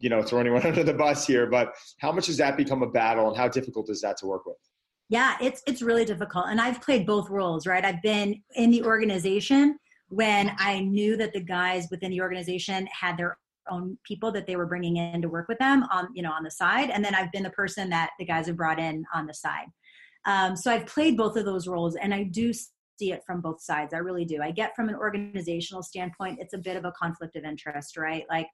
[0.00, 2.90] you know throw anyone under the bus here, but how much has that become a
[2.90, 4.56] battle, and how difficult is that to work with?
[5.08, 6.46] Yeah, it's it's really difficult.
[6.48, 7.84] And I've played both roles, right?
[7.84, 13.16] I've been in the organization when I knew that the guys within the organization had
[13.16, 13.38] their
[13.70, 16.44] own people that they were bringing in to work with them on you know on
[16.44, 19.26] the side and then i've been the person that the guys have brought in on
[19.26, 19.66] the side
[20.26, 22.52] um, so i've played both of those roles and i do
[22.98, 23.92] see it from both sides.
[23.92, 24.40] I really do.
[24.40, 28.24] I get from an organizational standpoint it's a bit of a conflict of interest right?
[28.30, 28.48] Like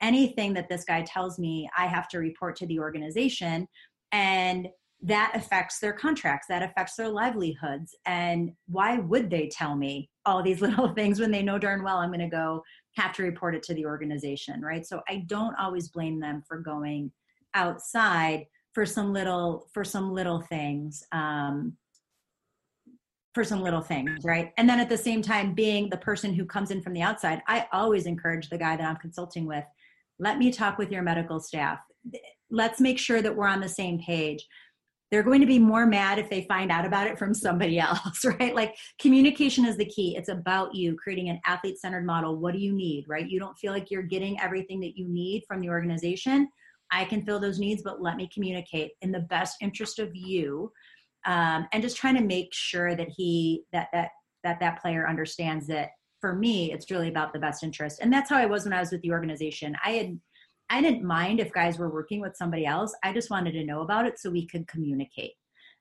[0.00, 3.66] anything that this guy tells me i have to report to the organization
[4.12, 4.68] and
[5.00, 10.42] that affects their contracts that affects their livelihoods and why would they tell me all
[10.42, 12.62] these little things when they know darn well i'm going to go
[12.96, 14.86] have to report it to the organization right?
[14.86, 17.10] So i don't always blame them for going
[17.54, 18.46] outside
[18.78, 21.76] for some little for some little things um,
[23.34, 26.44] for some little things right and then at the same time being the person who
[26.44, 29.64] comes in from the outside i always encourage the guy that i'm consulting with
[30.20, 31.80] let me talk with your medical staff
[32.52, 34.46] let's make sure that we're on the same page
[35.10, 38.26] they're going to be more mad if they find out about it from somebody else,
[38.26, 38.54] right?
[38.54, 40.14] Like communication is the key.
[40.18, 42.36] It's about you creating an athlete centered model.
[42.36, 43.26] What do you need, right?
[43.26, 46.48] You don't feel like you're getting everything that you need from the organization.
[46.90, 50.72] I can fill those needs, but let me communicate in the best interest of you.
[51.26, 54.10] Um, and just trying to make sure that he that that
[54.44, 58.30] that that player understands that for me it's really about the best interest and that's
[58.30, 60.18] how i was when i was with the organization i had
[60.70, 62.94] I didn't mind if guys were working with somebody else.
[63.02, 65.32] I just wanted to know about it so we could communicate.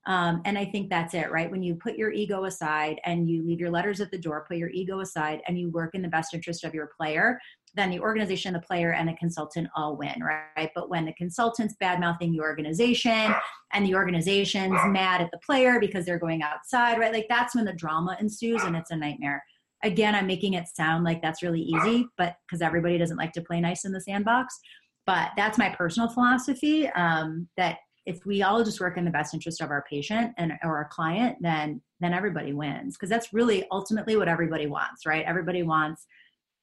[0.05, 1.51] Um, and I think that's it, right?
[1.51, 4.55] When you put your ego aside and you leave your letters at the door, put
[4.55, 7.37] your ego aside, and you work in the best interest of your player,
[7.77, 10.69] then the organization, the player, and the consultant all win, right?
[10.73, 13.33] But when the consultant's bad mouthing the organization
[13.73, 17.13] and the organization's mad at the player because they're going outside, right?
[17.13, 19.43] Like that's when the drama ensues and it's a nightmare.
[19.83, 23.41] Again, I'm making it sound like that's really easy, but because everybody doesn't like to
[23.41, 24.57] play nice in the sandbox.
[25.05, 29.33] But that's my personal philosophy um, that if we all just work in the best
[29.33, 33.65] interest of our patient and or our client, then then everybody wins because that's really
[33.71, 35.25] ultimately what everybody wants, right?
[35.25, 36.07] Everybody wants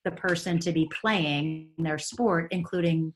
[0.04, 3.12] the person to be playing their sport, including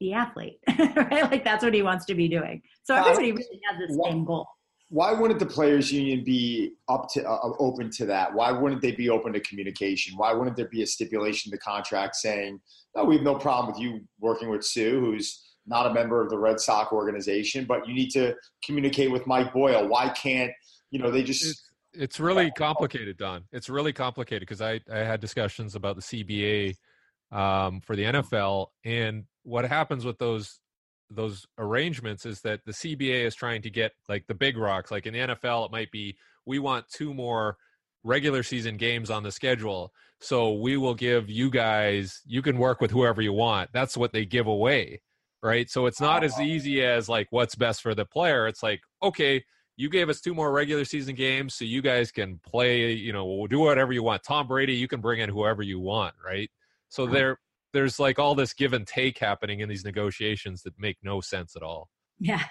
[0.00, 1.30] the athlete, right?
[1.30, 2.62] Like that's what he wants to be doing.
[2.82, 4.46] So everybody really has the same goal
[4.92, 8.92] why wouldn't the players union be up to uh, open to that why wouldn't they
[8.92, 12.60] be open to communication why wouldn't there be a stipulation in the contract saying
[12.94, 16.28] no we have no problem with you working with sue who's not a member of
[16.28, 20.52] the red sox organization but you need to communicate with mike boyle why can't
[20.90, 25.20] you know they just it's, really complicated don it's really complicated because I, I had
[25.20, 26.76] discussions about the cba
[27.36, 30.60] um, for the nfl and what happens with those
[31.14, 34.90] those arrangements is that the CBA is trying to get like the big rocks.
[34.90, 37.56] Like in the NFL, it might be we want two more
[38.04, 39.92] regular season games on the schedule.
[40.20, 43.70] So we will give you guys, you can work with whoever you want.
[43.72, 45.02] That's what they give away.
[45.42, 45.68] Right.
[45.68, 48.46] So it's not as easy as like what's best for the player.
[48.46, 49.44] It's like, okay,
[49.76, 53.46] you gave us two more regular season games so you guys can play, you know,
[53.46, 54.22] do whatever you want.
[54.22, 56.14] Tom Brady, you can bring in whoever you want.
[56.24, 56.50] Right.
[56.88, 57.38] So they're,
[57.72, 61.56] there's like all this give and take happening in these negotiations that make no sense
[61.56, 61.88] at all.
[62.18, 62.42] Yeah.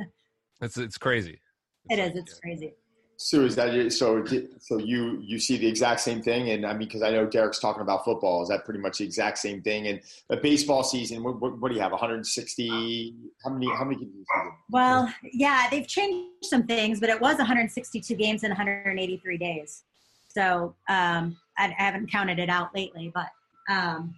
[0.60, 1.40] it's it's crazy.
[1.88, 2.16] It's it is.
[2.16, 2.74] It's crazy.
[3.20, 4.24] Sue, is that so?
[4.60, 7.58] So you you see the exact same thing, and I mean, because I know Derek's
[7.58, 8.44] talking about football.
[8.44, 9.88] Is that pretty much the exact same thing?
[9.88, 10.00] And
[10.30, 11.90] a baseball season, what, what, what do you have?
[11.90, 13.14] 160?
[13.44, 13.68] How many?
[13.74, 14.24] How many games?
[14.70, 19.82] Well, yeah, they've changed some things, but it was 162 games in 183 days.
[20.28, 23.30] So um, I, I haven't counted it out lately, but
[23.68, 24.14] um,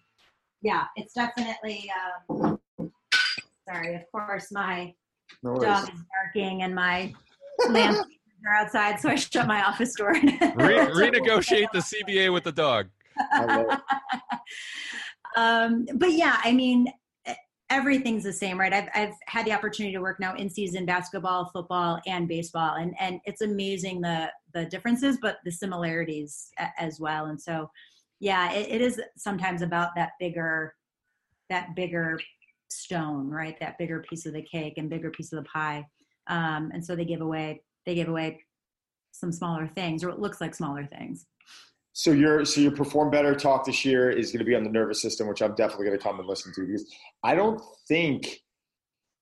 [0.61, 1.91] yeah, it's definitely.
[2.29, 2.61] Um,
[3.67, 4.93] sorry, of course, my
[5.43, 6.01] No dog is
[6.35, 7.15] barking and my
[7.71, 8.07] lamp
[8.47, 10.13] are outside, so I shut my office door.
[10.13, 12.89] Re- renegotiate the CBA with the dog.
[13.33, 13.81] I love it.
[15.37, 16.87] um, but yeah, I mean,
[17.71, 18.73] everything's the same, right?
[18.73, 22.95] I've I've had the opportunity to work now in season basketball, football, and baseball, and
[22.99, 27.27] and it's amazing the the differences, but the similarities a- as well.
[27.27, 27.71] And so,
[28.19, 30.75] yeah, it, it is sometimes about that bigger,
[31.49, 32.19] that bigger
[32.69, 33.59] stone, right?
[33.61, 35.87] That bigger piece of the cake and bigger piece of the pie.
[36.27, 38.41] Um, and so they give away, they give away
[39.13, 41.27] some smaller things, or it looks like smaller things.
[41.93, 44.71] So your so your perform better talk this year is going to be on the
[44.71, 46.87] nervous system, which I'm definitely going to come and listen to because
[47.23, 48.41] I don't think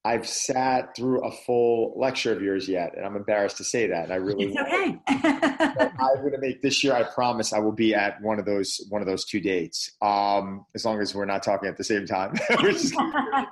[0.04, 4.04] I've sat through a full lecture of yours yet, and I'm embarrassed to say that.
[4.04, 4.98] And I really it's okay.
[5.98, 6.94] I'm going to make this year.
[6.94, 10.64] I promise I will be at one of those one of those two dates, um,
[10.74, 12.34] as long as we're not talking at the same time.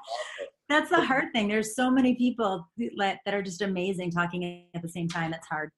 [0.69, 1.49] That's the hard thing.
[1.49, 2.67] There's so many people
[2.99, 5.33] that are just amazing talking at the same time.
[5.33, 5.71] It's hard.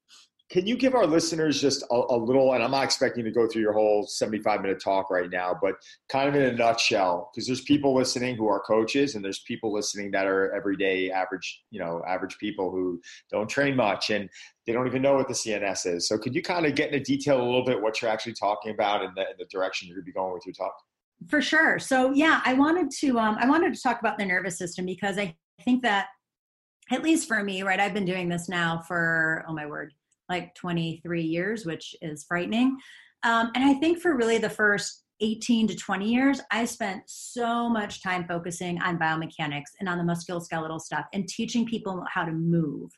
[0.51, 3.47] Can you give our listeners just a, a, little, and I'm not expecting to go
[3.47, 5.75] through your whole 75 minute talk right now, but
[6.09, 9.75] kind of in a nutshell, because there's people listening who are coaches and there's people
[9.75, 12.99] listening that are everyday average, you know, average people who
[13.31, 14.31] don't train much and
[14.67, 16.09] they don't even know what the CNS is.
[16.09, 18.73] So could you kind of get into detail a little bit what you're actually talking
[18.73, 20.73] about and the, the direction you're going to be going with your talk?
[21.27, 21.79] For sure.
[21.79, 25.19] So yeah, I wanted to, um, I wanted to talk about the nervous system because
[25.19, 26.07] I think that
[26.91, 29.93] at least for me, right, I've been doing this now for, oh my word,
[30.29, 32.79] like 23 years, which is frightening.
[33.25, 37.69] Um, and I think for really the first 18 to 20 years, I spent so
[37.69, 42.33] much time focusing on biomechanics and on the musculoskeletal stuff and teaching people how to
[42.33, 42.91] move.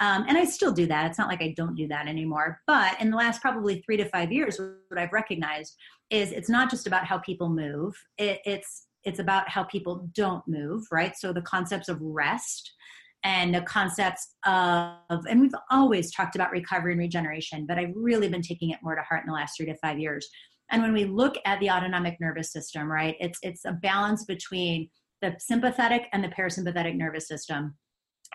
[0.00, 1.06] Um, and I still do that.
[1.06, 2.60] It's not like I don't do that anymore.
[2.66, 4.58] But in the last probably three to five years,
[4.88, 5.76] what I've recognized
[6.10, 7.94] is it's not just about how people move.
[8.18, 11.16] It, it's it's about how people don't move, right?
[11.16, 12.70] So the concepts of rest
[13.22, 18.28] and the concepts of, and we've always talked about recovery and regeneration, but I've really
[18.28, 20.28] been taking it more to heart in the last three to five years.
[20.70, 24.88] And when we look at the autonomic nervous system, right, it's it's a balance between
[25.22, 27.76] the sympathetic and the parasympathetic nervous system.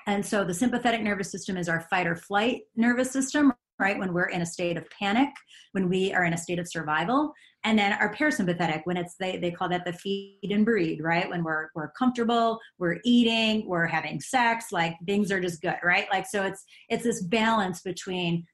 [0.07, 3.97] And so the sympathetic nervous system is our fight or flight nervous system, right?
[3.97, 5.29] When we're in a state of panic,
[5.71, 7.33] when we are in a state of survival.
[7.63, 11.29] And then our parasympathetic, when it's they they call that the feed and breed, right?
[11.29, 16.05] When we're we're comfortable, we're eating, we're having sex, like things are just good, right?
[16.11, 18.45] Like so it's it's this balance between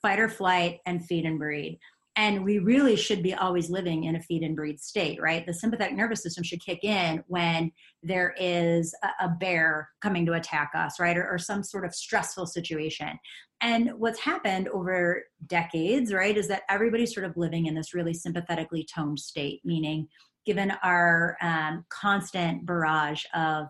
[0.00, 1.78] fight or flight and feed and breed
[2.20, 5.46] and we really should be always living in a feed and breed state right?
[5.46, 10.72] The sympathetic nervous system should kick in when there is a, bear coming to attack
[10.74, 11.16] us right?
[11.16, 13.18] Or, or, some sort of stressful situation.
[13.62, 18.12] And what's happened over decades right is that everybody's sort of living in this really
[18.12, 20.06] sympathetically toned state meaning
[20.44, 23.66] given our um, constant barrage of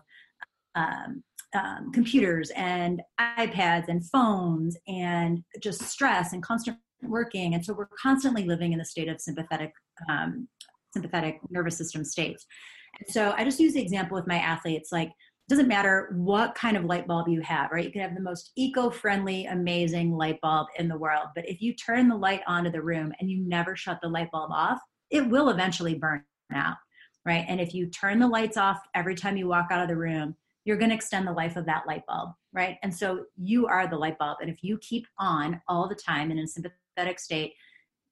[0.75, 1.23] um,
[1.53, 7.53] um, computers and iPads and phones and just stress and constant working.
[7.53, 9.73] And so we're constantly living in a state of sympathetic
[10.09, 10.47] um,
[10.93, 12.45] sympathetic nervous system states.
[12.99, 16.55] And so i just use the example with my athletes like it doesn't matter what
[16.55, 17.85] kind of light bulb you have right?
[17.85, 21.73] You can have the most eco-friendly amazing light bulb in the world but if you
[21.73, 24.79] turn the light onto the room and you never shut the light bulb off
[25.09, 26.23] it will eventually burn
[26.53, 26.77] out
[27.25, 27.45] right?
[27.47, 30.35] And if you turn the lights off every time you walk out of the room
[30.63, 32.77] you're going to extend the life of that light bulb right?
[32.83, 36.29] And so you are the light bulb and if you keep on all the time
[36.29, 37.53] and in a sympathetic sympathetic state,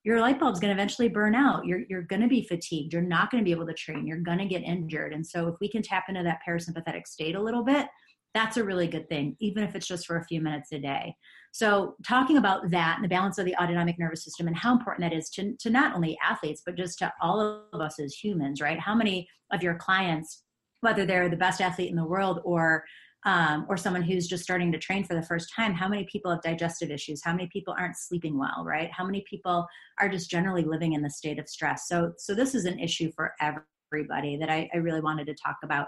[0.04, 1.66] your light bulb's going to eventually burn out.
[1.66, 2.94] You're, you're going to be fatigued.
[2.94, 4.08] You're not going to be able to train.
[4.08, 5.14] You're going to get injured.
[5.14, 7.88] And so, if we can tap into that parasympathetic state a little bit,
[8.34, 11.16] that's a really good thing, even if it's just for a few minutes a day.
[11.52, 15.10] So, talking about that and the balance of the autonomic nervous system and how important
[15.10, 18.62] that is to, to not only athletes, but just to all of us as humans,
[18.62, 18.80] right?
[18.80, 20.44] How many of your clients,
[20.82, 22.86] whether they're the best athlete in the world or
[23.26, 26.32] um, or someone who's just starting to train for the first time, how many people
[26.32, 27.22] have digestive issues?
[27.24, 28.90] How many people aren't sleeping well, right?
[28.92, 29.68] How many people
[30.00, 31.88] are just generally living in the state of stress?
[31.88, 35.58] So, so this is an issue for everybody that I, I really wanted to talk
[35.64, 35.88] about.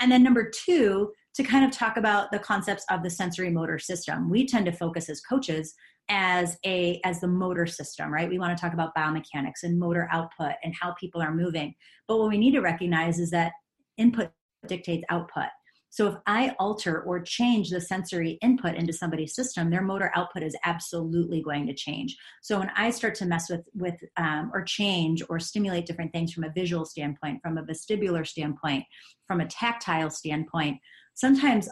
[0.00, 3.78] And then number two, to kind of talk about the concepts of the sensory motor
[3.78, 4.30] system.
[4.30, 5.74] We tend to focus as coaches
[6.08, 10.08] as a as the motor system right we want to talk about biomechanics and motor
[10.10, 11.72] output and how people are moving
[12.08, 13.52] but what we need to recognize is that
[13.96, 14.28] input
[14.66, 15.46] dictates output
[15.90, 20.44] so if I alter or change the sensory input into somebody's system, their motor output
[20.44, 22.16] is absolutely going to change.
[22.42, 26.32] So when I start to mess with with um, or change or stimulate different things
[26.32, 28.84] from a visual standpoint, from a vestibular standpoint,
[29.26, 30.78] from a tactile standpoint,
[31.14, 31.68] sometimes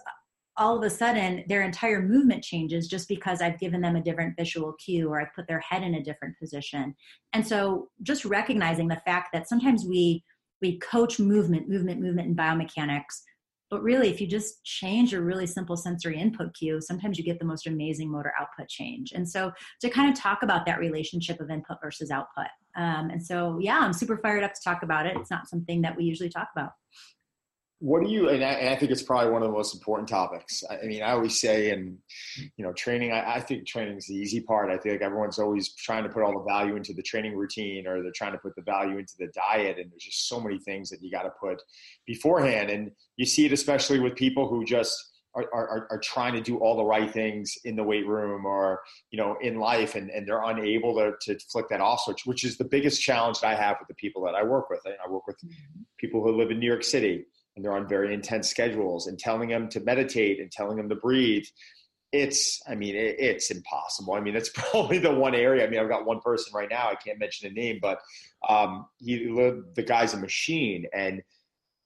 [0.56, 4.36] all of a sudden their entire movement changes just because I've given them a different
[4.36, 6.96] visual cue or I've put their head in a different position.
[7.32, 10.24] And so just recognizing the fact that sometimes we
[10.60, 13.22] we coach movement, movement, movement in biomechanics
[13.70, 17.38] but really, if you just change a really simple sensory input cue, sometimes you get
[17.38, 19.12] the most amazing motor output change.
[19.12, 22.46] And so, to kind of talk about that relationship of input versus output.
[22.76, 25.16] Um, and so, yeah, I'm super fired up to talk about it.
[25.16, 26.72] It's not something that we usually talk about.
[27.80, 30.08] What do you and I, and I, think it's probably one of the most important
[30.08, 30.64] topics.
[30.68, 31.98] I, I mean i always say and
[32.56, 34.70] you know training I, I, think training is the easy part.
[34.70, 38.02] I think everyone's always trying to put all the value into the training routine or
[38.02, 40.90] they're trying to put the value into the diet and there's just so many things
[40.90, 41.62] that you got to put
[42.06, 42.70] beforehand.
[42.70, 46.58] And you see it especially with people who just are, are, are trying to do
[46.58, 50.26] all the right things in the weight room or you know in life and, and
[50.26, 53.54] they're unable to, to flick that off switch which is the biggest challenge that i
[53.54, 54.80] have with the people that i work with.
[54.86, 55.82] I work with mm-hmm.
[55.98, 57.26] people who live in new york city
[57.58, 60.94] and they're on very intense schedules and telling them to meditate and telling them to
[60.94, 61.44] breathe
[62.12, 64.14] it's i mean it, it's impossible.
[64.14, 66.88] I mean it's probably the one area i mean i've got one person right now
[66.88, 67.98] i can't mention a name but
[68.48, 69.26] um, he
[69.74, 71.20] the guy's a machine and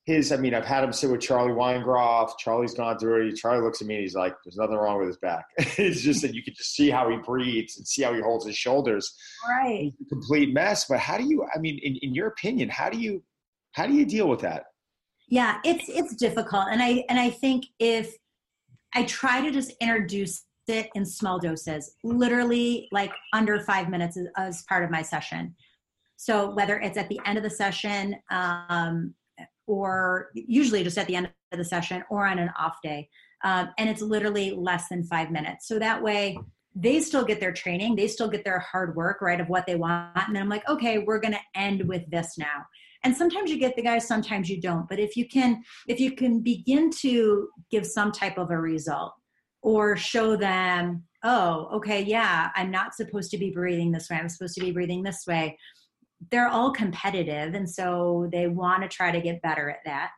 [0.04, 3.62] his i mean i've had him sit with charlie weingroff charlie's gone through it charlie
[3.62, 5.46] looks at me and he's like there's nothing wrong with his back.
[5.78, 8.44] It's just that you can just see how he breathes and see how he holds
[8.44, 9.16] his shoulders.
[9.48, 9.92] Right.
[10.10, 13.22] Complete mess but how do you i mean in, in your opinion how do you
[13.72, 14.64] how do you deal with that
[15.32, 16.66] yeah it's it's difficult.
[16.70, 18.14] And i and i think if
[18.94, 24.26] i try to just introduce it in small doses literally like under five minutes as,
[24.36, 25.56] as part of my session.
[26.16, 29.14] So whether it's at the end of the session um,
[29.66, 33.08] or usually just at the end of the session or on an off day
[33.42, 35.66] um, and it's literally less than five minutes.
[35.66, 36.38] So that way
[36.76, 39.76] they still get their training they still get their hard work right of what they
[39.76, 40.26] want.
[40.26, 42.66] And then i'm like okay we're going to end with this now
[43.04, 46.12] and sometimes you get the guys sometimes you don't but if you can if you
[46.12, 49.12] can begin to give some type of a result
[49.62, 54.28] or show them oh okay yeah i'm not supposed to be breathing this way i'm
[54.28, 55.58] supposed to be breathing this way
[56.30, 60.10] they're all competitive and so they want to try to get better at that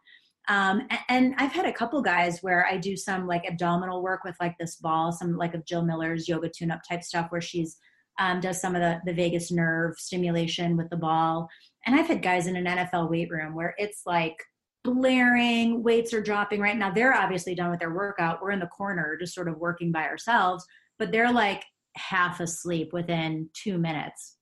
[0.49, 4.37] um, and, I've had a couple guys where I do some like abdominal work with
[4.41, 7.79] like this ball, some like of Jill Miller's yoga tune up type stuff where she's
[8.19, 11.49] um, does some of the, the vagus nerve stimulation with the ball.
[11.87, 14.37] And I've had guys in an NFL weight room where it's like
[14.85, 16.91] blaring, weights are dropping right now.
[16.91, 18.43] They're obviously done with their workout.
[18.43, 20.65] We're in the corner just sort of working by ourselves,
[20.99, 21.65] but they're like
[21.97, 24.37] half asleep within two minutes.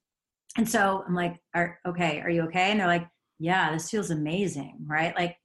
[0.57, 2.71] And so I'm like, are, okay, are you okay?
[2.71, 3.07] And they're like,
[3.39, 5.17] yeah, this feels amazing, right?
[5.17, 5.37] Like,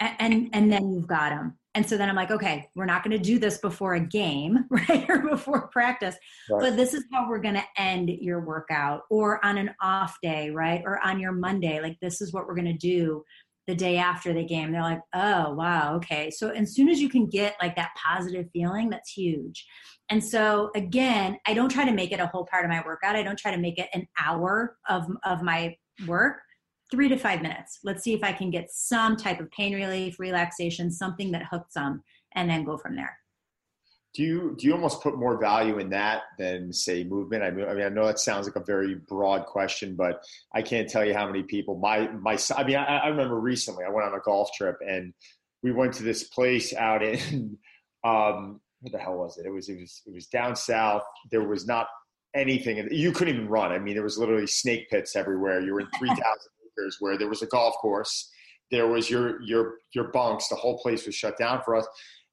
[0.00, 3.16] and and then you've got them and so then i'm like okay we're not going
[3.16, 6.16] to do this before a game right or before practice
[6.50, 6.60] right.
[6.60, 10.50] but this is how we're going to end your workout or on an off day
[10.50, 13.22] right or on your monday like this is what we're going to do
[13.66, 14.72] the day after the game.
[14.72, 16.30] They're like oh wow okay.
[16.30, 19.66] So as soon as you can get like that positive feeling that's huge.
[20.10, 23.16] And so again i don't try to make it a whole part of my workout.
[23.16, 26.40] I don't try to make it an hour of of my work
[26.90, 27.80] three to five minutes.
[27.84, 31.74] Let's see if I can get some type of pain relief, relaxation, something that hooks
[31.74, 32.02] them,
[32.34, 33.16] and then go from there.
[34.14, 37.42] Do you do you almost put more value in that than say movement?
[37.42, 40.22] I mean, I mean, I know that sounds like a very broad question, but
[40.54, 41.76] I can't tell you how many people.
[41.78, 45.12] My my, I mean, I, I remember recently I went on a golf trip and
[45.64, 47.58] we went to this place out in
[48.04, 49.46] um, what the hell was it?
[49.46, 51.02] It was it was it was down south.
[51.32, 51.88] There was not
[52.36, 52.86] anything.
[52.92, 53.72] You couldn't even run.
[53.72, 55.60] I mean, there was literally snake pits everywhere.
[55.60, 58.30] You were in three thousand acres where there was a golf course.
[58.70, 60.48] There was your your your bunks.
[60.48, 61.86] The whole place was shut down for us,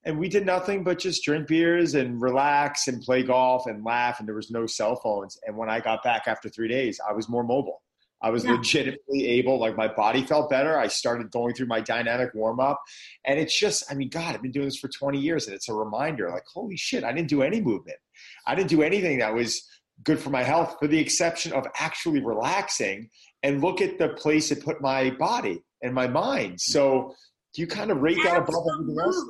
[0.06, 4.20] and we did nothing but just drink beers and relax and play golf and laugh.
[4.20, 5.38] And there was no cell phones.
[5.46, 7.82] And when I got back after three days, I was more mobile.
[8.24, 8.52] I was yeah.
[8.52, 10.78] legitimately able, like my body felt better.
[10.78, 12.80] I started going through my dynamic warm up.
[13.26, 15.70] And it's just, I mean, God, I've been doing this for 20 years and it's
[15.70, 17.98] a reminder like, holy shit, I didn't do any movement.
[18.46, 19.68] I didn't do anything that was
[20.04, 23.10] good for my health, for the exception of actually relaxing
[23.44, 26.60] and look at the place it put my body and my mind.
[26.62, 27.16] So
[27.54, 29.26] do you kind of rate that above everything else?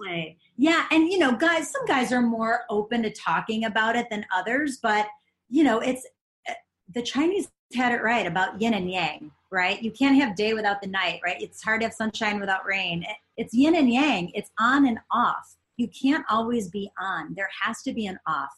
[0.58, 4.26] Yeah, and you know, guys, some guys are more open to talking about it than
[4.36, 5.08] others, but
[5.50, 6.06] you know, it's
[6.48, 6.54] eh,
[6.94, 9.82] the Chinese had it right about yin and yang, right?
[9.82, 11.42] You can't have day without the night, right?
[11.42, 13.06] It's hard to have sunshine without rain.
[13.38, 14.32] It's yin and yang.
[14.36, 15.56] It's on and off.
[15.78, 17.34] You can't always be on.
[17.34, 18.52] There has to be an off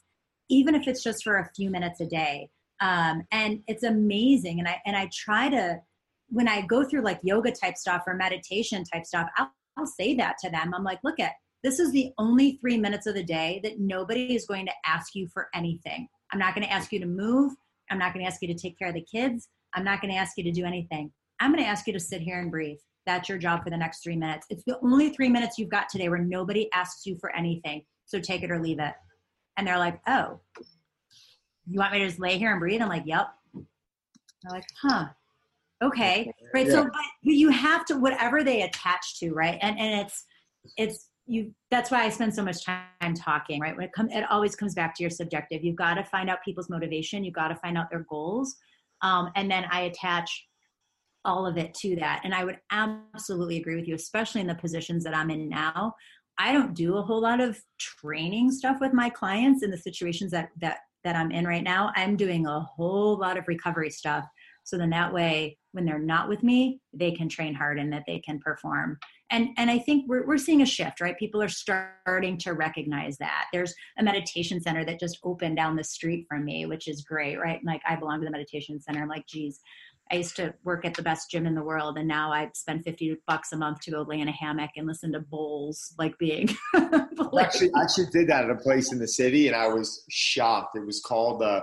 [0.49, 2.49] even if it's just for a few minutes a day.
[2.83, 4.59] Um, and it's amazing.
[4.59, 5.79] And I and I try to
[6.27, 10.15] when I go through like yoga type stuff or meditation type stuff, I'll, I'll say
[10.15, 10.73] that to them.
[10.73, 11.31] I'm like, look at
[11.63, 15.15] this is the only three minutes of the day that nobody is going to ask
[15.15, 16.07] you for anything.
[16.33, 17.53] I'm not going to ask you to move.
[17.89, 19.47] I'm not going to ask you to take care of the kids.
[19.73, 21.11] I'm not going to ask you to do anything.
[21.39, 22.79] I'm going to ask you to sit here and breathe.
[23.05, 24.45] That's your job for the next three minutes.
[24.49, 27.85] It's the only three minutes you've got today where nobody asks you for anything.
[28.05, 28.93] So take it or leave it
[29.57, 30.41] and they're like, "Oh,
[31.67, 35.07] you want me to just lay here and breathe?" I'm like, "Yep." They're like, "Huh."
[35.83, 36.65] Okay, right.
[36.65, 36.71] Yeah.
[36.71, 39.57] So, but you have to whatever they attach to, right?
[39.61, 40.25] And and it's
[40.77, 41.53] it's you.
[41.71, 43.75] That's why I spend so much time talking, right?
[43.75, 45.63] When it comes, it always comes back to your subjective.
[45.63, 47.23] You've got to find out people's motivation.
[47.23, 48.55] You've got to find out their goals,
[49.01, 50.47] um, and then I attach
[51.25, 52.21] all of it to that.
[52.23, 55.95] And I would absolutely agree with you, especially in the positions that I'm in now.
[56.37, 60.31] I don't do a whole lot of training stuff with my clients in the situations
[60.31, 61.91] that that that I'm in right now.
[61.95, 64.25] I'm doing a whole lot of recovery stuff.
[64.63, 68.03] So then that way, when they're not with me, they can train hard and that
[68.07, 68.97] they can perform.
[69.29, 71.17] And and I think we're we're seeing a shift, right?
[71.17, 73.47] People are starting to recognize that.
[73.51, 77.37] There's a meditation center that just opened down the street from me, which is great,
[77.37, 77.59] right?
[77.65, 79.01] Like I belong to the meditation center.
[79.01, 79.59] I'm like, geez,
[80.11, 82.83] I used to work at the best gym in the world, and now I spend
[82.83, 86.17] fifty bucks a month to go lay in a hammock and listen to bowls like
[86.17, 86.49] being.
[86.75, 90.75] actually, I actually did that at a place in the city, and I was shocked.
[90.75, 91.61] It was called uh,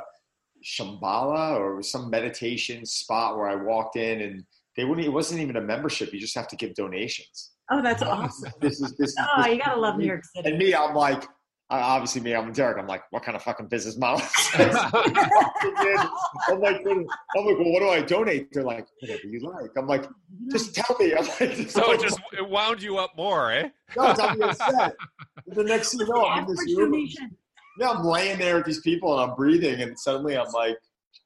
[0.64, 4.44] Shambhala, or some meditation spot where I walked in, and
[4.76, 5.06] they wouldn't.
[5.06, 6.12] It wasn't even a membership.
[6.12, 7.52] You just have to give donations.
[7.70, 8.52] Oh, that's awesome!
[8.60, 9.14] This is this.
[9.18, 10.48] oh, this, you gotta love New York City.
[10.48, 11.24] And me, I'm like,
[11.70, 12.78] obviously me, I'm Derek.
[12.78, 14.26] I'm like, what kind of fucking business model?
[14.54, 14.70] I'm
[16.60, 18.52] like, I'm like, well, what do I donate?
[18.52, 19.70] They're like, whatever you like.
[19.76, 20.06] I'm like,
[20.50, 21.14] just tell me.
[21.14, 23.68] I'm like, so it just it wound you up more, eh?
[23.96, 24.94] No, it's on the upset.
[25.46, 27.08] The next thing you know, I'm in this room.
[27.78, 30.76] Yeah, I'm laying there with these people and I'm breathing, and suddenly I'm like,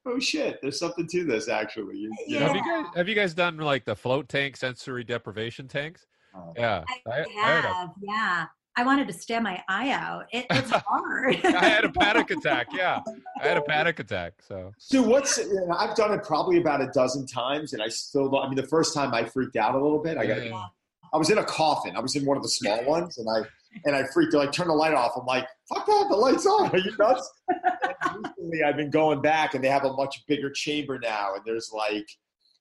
[0.06, 1.96] oh shit, there's something to this actually.
[1.96, 2.48] You, you yeah.
[2.48, 6.06] Have you guys have you guys done like the float tank sensory deprivation tanks?
[6.36, 6.52] Oh.
[6.56, 7.64] yeah, I, I have.
[7.64, 8.46] I yeah.
[8.76, 10.26] I wanted to stab my eye out.
[10.32, 11.44] It, it's hard.
[11.44, 12.68] I had a panic attack.
[12.72, 13.00] Yeah,
[13.40, 14.34] I had a panic attack.
[14.40, 17.88] So, so what's you know, I've done it probably about a dozen times, and I
[17.88, 18.28] still.
[18.30, 20.16] don't I mean, the first time I freaked out a little bit.
[20.16, 20.44] I got.
[20.44, 20.66] Yeah.
[21.12, 21.94] I was in a coffin.
[21.96, 23.42] I was in one of the small ones, and I
[23.84, 24.34] and I freaked.
[24.34, 24.48] Out.
[24.48, 25.12] I turned the light off.
[25.16, 26.06] I'm like, "Fuck that!
[26.10, 26.70] The light's on.
[26.70, 27.30] Are you nuts?"
[28.54, 31.70] recently, I've been going back, and they have a much bigger chamber now, and there's
[31.72, 32.08] like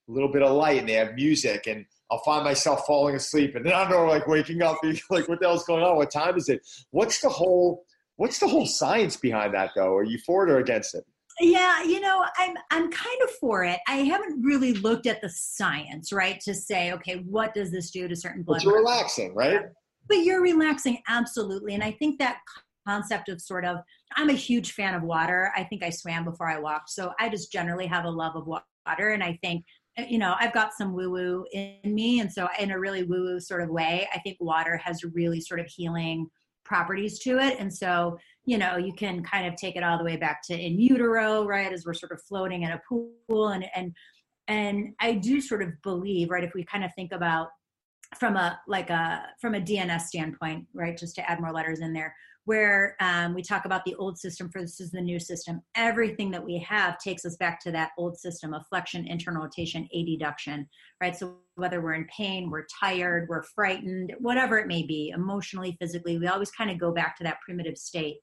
[0.07, 3.55] a little bit of light, and they have music, and I'll find myself falling asleep,
[3.55, 5.95] and then I know, like waking up, being like, "What the hell's going on?
[5.95, 6.61] What time is it?
[6.91, 7.85] What's the whole
[8.17, 9.95] What's the whole science behind that, though?
[9.95, 11.03] Are you for it or against it?
[11.39, 13.79] Yeah, you know, I'm I'm kind of for it.
[13.87, 18.07] I haven't really looked at the science, right, to say, okay, what does this do
[18.07, 18.57] to certain blood?
[18.57, 19.61] But you're relaxing, right?
[20.07, 21.73] But you're relaxing, absolutely.
[21.73, 22.37] And I think that
[22.87, 23.77] concept of sort of,
[24.15, 25.51] I'm a huge fan of water.
[25.55, 28.45] I think I swam before I walked, so I just generally have a love of
[28.45, 29.65] water, and I think
[29.97, 32.19] you know, I've got some woo woo in me.
[32.19, 35.39] And so, in a really woo woo sort of way, I think water has really
[35.39, 36.27] sort of healing
[36.65, 37.59] properties to it.
[37.59, 40.57] And so, you know, you can kind of take it all the way back to
[40.57, 41.71] in utero, right?
[41.71, 43.49] As we're sort of floating in a pool.
[43.49, 43.93] And, and,
[44.47, 47.49] and I do sort of believe, right, if we kind of think about
[48.19, 51.93] from a like a from a DNS standpoint, right, just to add more letters in
[51.93, 52.15] there,
[52.45, 55.61] where um, we talk about the old system versus the new system.
[55.75, 59.87] Everything that we have takes us back to that old system of flexion, internal rotation,
[59.95, 60.67] adduction,
[60.99, 61.15] right?
[61.15, 66.17] So whether we're in pain, we're tired, we're frightened, whatever it may be, emotionally, physically,
[66.17, 68.17] we always kind of go back to that primitive state.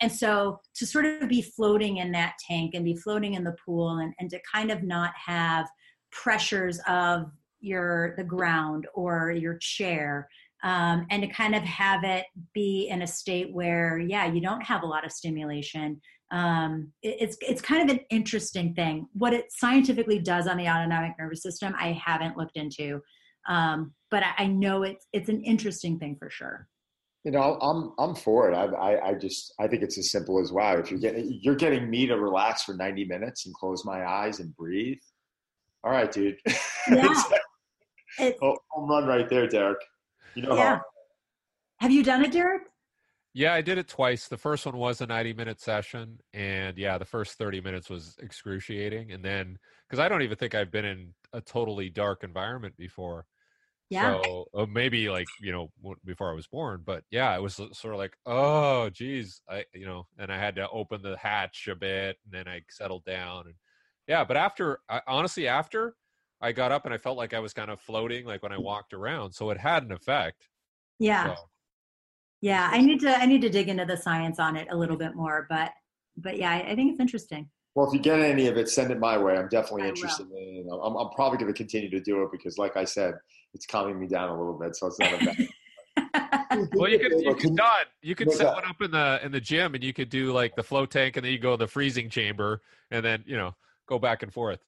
[0.00, 3.56] And so to sort of be floating in that tank and be floating in the
[3.64, 5.66] pool and, and to kind of not have
[6.10, 7.30] pressures of
[7.62, 10.28] your the ground or your chair
[10.62, 14.62] um, and to kind of have it be in a state where yeah you don't
[14.62, 16.00] have a lot of stimulation.
[16.30, 19.06] Um, it, it's it's kind of an interesting thing.
[19.12, 23.00] What it scientifically does on the autonomic nervous system i haven't looked into
[23.48, 26.68] um, but I, I, know it's it's an interesting thing for sure.
[27.24, 28.54] You know i'm i'm for it.
[28.54, 31.54] I, I, I just i think it's as simple as wow if you're getting you're
[31.54, 34.98] getting me to relax for 90 minutes and close my eyes and breathe.
[35.84, 36.38] All right dude.
[36.88, 37.14] Yeah.
[38.18, 39.78] it's, home run right there derek
[40.34, 40.76] you know yeah.
[40.76, 40.82] How-
[41.80, 42.62] Have you done it, Derek?
[43.34, 44.28] Yeah, I did it twice.
[44.28, 46.18] The first one was a 90 minute session.
[46.34, 49.10] And yeah, the first 30 minutes was excruciating.
[49.12, 49.58] And then,
[49.88, 53.24] because I don't even think I've been in a totally dark environment before.
[53.88, 54.20] Yeah.
[54.22, 55.70] So uh, maybe like, you know,
[56.04, 56.82] before I was born.
[56.84, 59.40] But yeah, it was sort of like, oh, geez.
[59.48, 62.60] I, you know, and I had to open the hatch a bit and then I
[62.70, 63.46] settled down.
[63.46, 63.54] And
[64.06, 65.94] yeah, but after, I, honestly, after
[66.42, 68.58] I got up and I felt like I was kind of floating, like when I
[68.58, 69.32] walked around.
[69.32, 70.48] So it had an effect.
[70.98, 71.34] Yeah.
[71.34, 71.42] So.
[72.40, 74.96] Yeah, I need to I need to dig into the science on it a little
[74.96, 75.70] bit more, but
[76.16, 77.48] but yeah, I, I think it's interesting.
[77.74, 79.36] Well, if you get any of it, send it my way.
[79.36, 80.36] I'm definitely I interested will.
[80.36, 80.70] in it.
[80.70, 83.14] I'm, I'm probably going to continue to do it because, like I said,
[83.54, 86.68] it's calming me down a little bit, so it's not a bad.
[86.74, 89.40] well, you could you could Don, you could set one up in the in the
[89.40, 91.66] gym, and you could do like the flow tank, and then you go in the
[91.66, 93.54] freezing chamber, and then you know
[93.86, 94.60] go back and forth.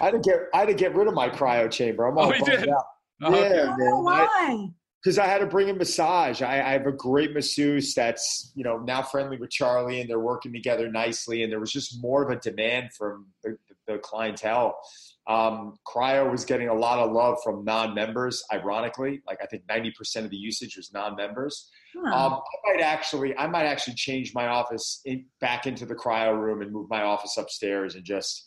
[0.00, 2.06] I had to get I had to get rid of my cryo chamber.
[2.06, 2.68] I'm all oh, did?
[2.68, 2.84] out.
[3.20, 3.64] Oh, yeah, okay.
[3.64, 3.90] man.
[3.92, 4.68] Oh, why?
[5.02, 6.40] Because I, I, had to bring a massage.
[6.40, 10.20] I, I, have a great masseuse that's you know now friendly with Charlie, and they're
[10.20, 11.42] working together nicely.
[11.42, 13.58] And there was just more of a demand from the,
[13.88, 14.78] the clientele.
[15.26, 18.44] Um, cryo was getting a lot of love from non-members.
[18.52, 21.70] Ironically, like I think ninety percent of the usage was non-members.
[21.96, 22.14] Huh.
[22.14, 26.38] Um, I might actually, I might actually change my office in, back into the cryo
[26.38, 28.46] room and move my office upstairs and just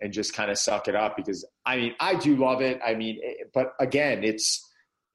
[0.00, 2.80] and just kind of suck it up because I mean I do love it.
[2.84, 4.64] I mean, it, but again, it's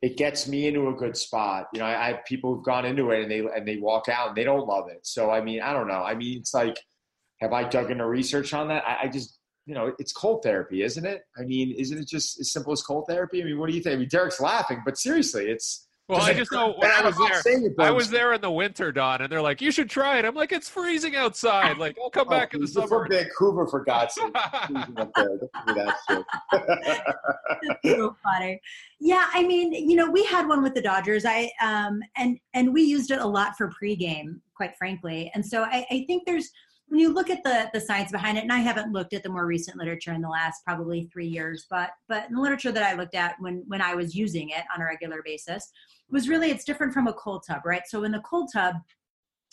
[0.02, 1.68] it gets me into a good spot.
[1.74, 4.10] You know, I, I have people who've gone into it and they and they walk
[4.10, 5.00] out and they don't love it.
[5.04, 6.04] So I mean, I don't know.
[6.04, 6.78] I mean, it's like,
[7.40, 8.84] have I dug into research on that?
[8.86, 11.22] I, I just you know, it's cold therapy, isn't it?
[11.38, 13.42] I mean, isn't it just as simple as cold therapy?
[13.42, 13.96] I mean, what do you think?
[13.96, 17.66] I mean, Derek's laughing, but seriously, it's well, I just know when I was there,
[17.80, 20.36] I was there in the winter, Don, and they're like, "You should try it." I'm
[20.36, 21.78] like, "It's freezing outside.
[21.78, 24.34] Like, I'll come oh, back in the summer." From Vancouver, for God's sake,
[27.86, 28.60] so funny.
[29.00, 31.24] Yeah, I mean, you know, we had one with the Dodgers.
[31.26, 35.32] I um and and we used it a lot for pregame, quite frankly.
[35.34, 36.52] And so I, I think there's
[36.88, 39.30] when you look at the the science behind it, and I haven't looked at the
[39.30, 42.94] more recent literature in the last probably three years, but but the literature that I
[42.94, 45.72] looked at when when I was using it on a regular basis
[46.10, 47.84] was really it's different from a cold tub, right?
[47.88, 48.76] So in the cold tub,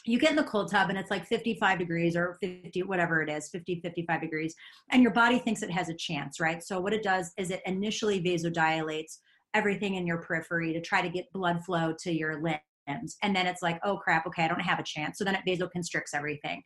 [0.05, 3.29] you get in the cold tub and it's like 55 degrees or 50 whatever it
[3.29, 4.55] is 50 55 degrees
[4.91, 7.61] and your body thinks it has a chance right so what it does is it
[7.67, 9.19] initially vasodilates
[9.53, 13.47] everything in your periphery to try to get blood flow to your limbs and then
[13.47, 16.63] it's like oh crap okay i don't have a chance so then it vasoconstricts everything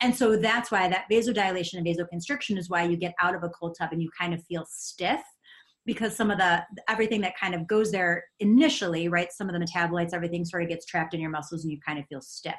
[0.00, 3.48] and so that's why that vasodilation and vasoconstriction is why you get out of a
[3.48, 5.22] cold tub and you kind of feel stiff
[5.86, 9.32] because some of the everything that kind of goes there initially, right?
[9.32, 11.98] Some of the metabolites, everything sort of gets trapped in your muscles and you kind
[11.98, 12.56] of feel stiff.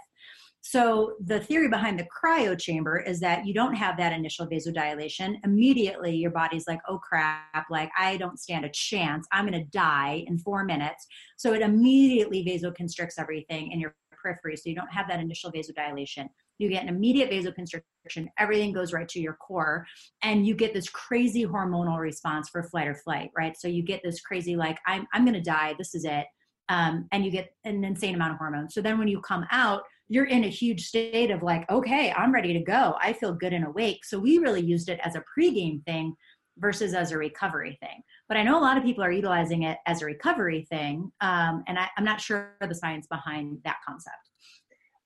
[0.61, 5.35] So the theory behind the cryo chamber is that you don't have that initial vasodilation.
[5.43, 9.25] Immediately your body's like, oh crap, like I don't stand a chance.
[9.31, 11.07] I'm gonna die in four minutes.
[11.37, 14.57] So it immediately vasoconstricts everything in your periphery.
[14.57, 16.27] So you don't have that initial vasodilation
[16.59, 19.85] you get an immediate vasoconstriction everything goes right to your core
[20.23, 24.01] and you get this crazy hormonal response for flight or flight right so you get
[24.03, 26.25] this crazy like i'm, I'm going to die this is it
[26.69, 29.83] um, and you get an insane amount of hormones so then when you come out
[30.09, 33.53] you're in a huge state of like okay i'm ready to go i feel good
[33.53, 36.13] and awake so we really used it as a pregame thing
[36.57, 39.77] versus as a recovery thing but i know a lot of people are utilizing it
[39.85, 44.17] as a recovery thing um, and I, i'm not sure the science behind that concept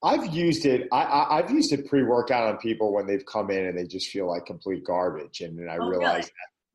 [0.03, 0.87] I've used it.
[0.91, 4.27] I, have used it pre-workout on people when they've come in and they just feel
[4.27, 6.31] like complete garbage, and then I oh, realized,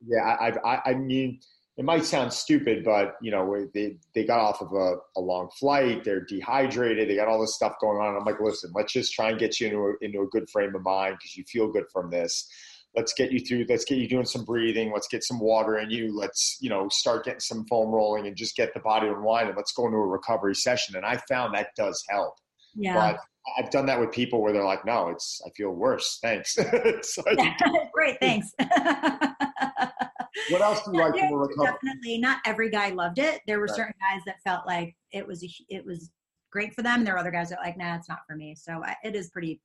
[0.06, 0.20] really?
[0.20, 1.40] that, yeah, I, I, I mean,
[1.76, 5.50] it might sound stupid, but you know, they they got off of a, a long
[5.58, 8.16] flight, they're dehydrated, they got all this stuff going on.
[8.16, 10.74] I'm like, listen, let's just try and get you into a, into a good frame
[10.74, 12.48] of mind because you feel good from this.
[12.96, 13.66] Let's get you through.
[13.68, 14.90] Let's get you doing some breathing.
[14.90, 16.16] Let's get some water in you.
[16.16, 19.56] Let's you know start getting some foam rolling and just get the body unwind and
[19.56, 20.96] let's go into a recovery session.
[20.96, 22.36] And I found that does help.
[22.74, 22.94] Yeah.
[22.94, 23.20] But
[23.58, 26.18] I've done that with people where they're like, no, it's, I feel worse.
[26.22, 26.56] Thanks.
[27.92, 28.18] Great.
[28.20, 28.50] Thanks.
[30.50, 31.72] what else do you like from recovery?
[31.72, 33.40] Definitely not every guy loved it.
[33.46, 33.76] There were right.
[33.76, 36.10] certain guys that felt like it was, it was
[36.50, 36.98] great for them.
[36.98, 38.54] And there were other guys that were like, nah, it's not for me.
[38.54, 39.60] So it is pretty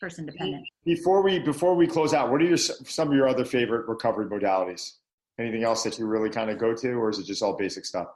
[0.00, 0.64] person dependent.
[0.84, 4.26] Before we, before we close out, what are your, some of your other favorite recovery
[4.26, 4.92] modalities?
[5.38, 7.86] Anything else that you really kind of go to, or is it just all basic
[7.86, 8.08] stuff?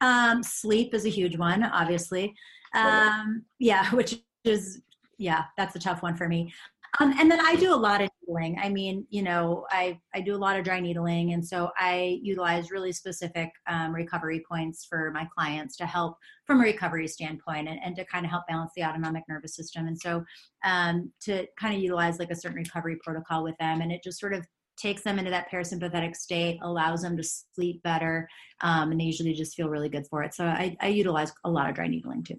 [0.00, 2.34] Um, sleep is a huge one, obviously.
[2.74, 4.80] Um, yeah, which is
[5.18, 6.52] yeah, that's a tough one for me.
[7.00, 8.58] Um, and then I do a lot of needling.
[8.58, 11.32] I mean, you know, I, I do a lot of dry needling.
[11.32, 16.16] And so I utilize really specific um, recovery points for my clients to help
[16.46, 19.86] from a recovery standpoint and, and to kind of help balance the autonomic nervous system.
[19.86, 20.24] And so
[20.64, 23.80] um, to kind of utilize like a certain recovery protocol with them.
[23.80, 24.44] And it just sort of
[24.76, 28.28] takes them into that parasympathetic state, allows them to sleep better.
[28.60, 30.34] Um, and they usually just feel really good for it.
[30.34, 32.38] So I, I utilize a lot of dry needling too.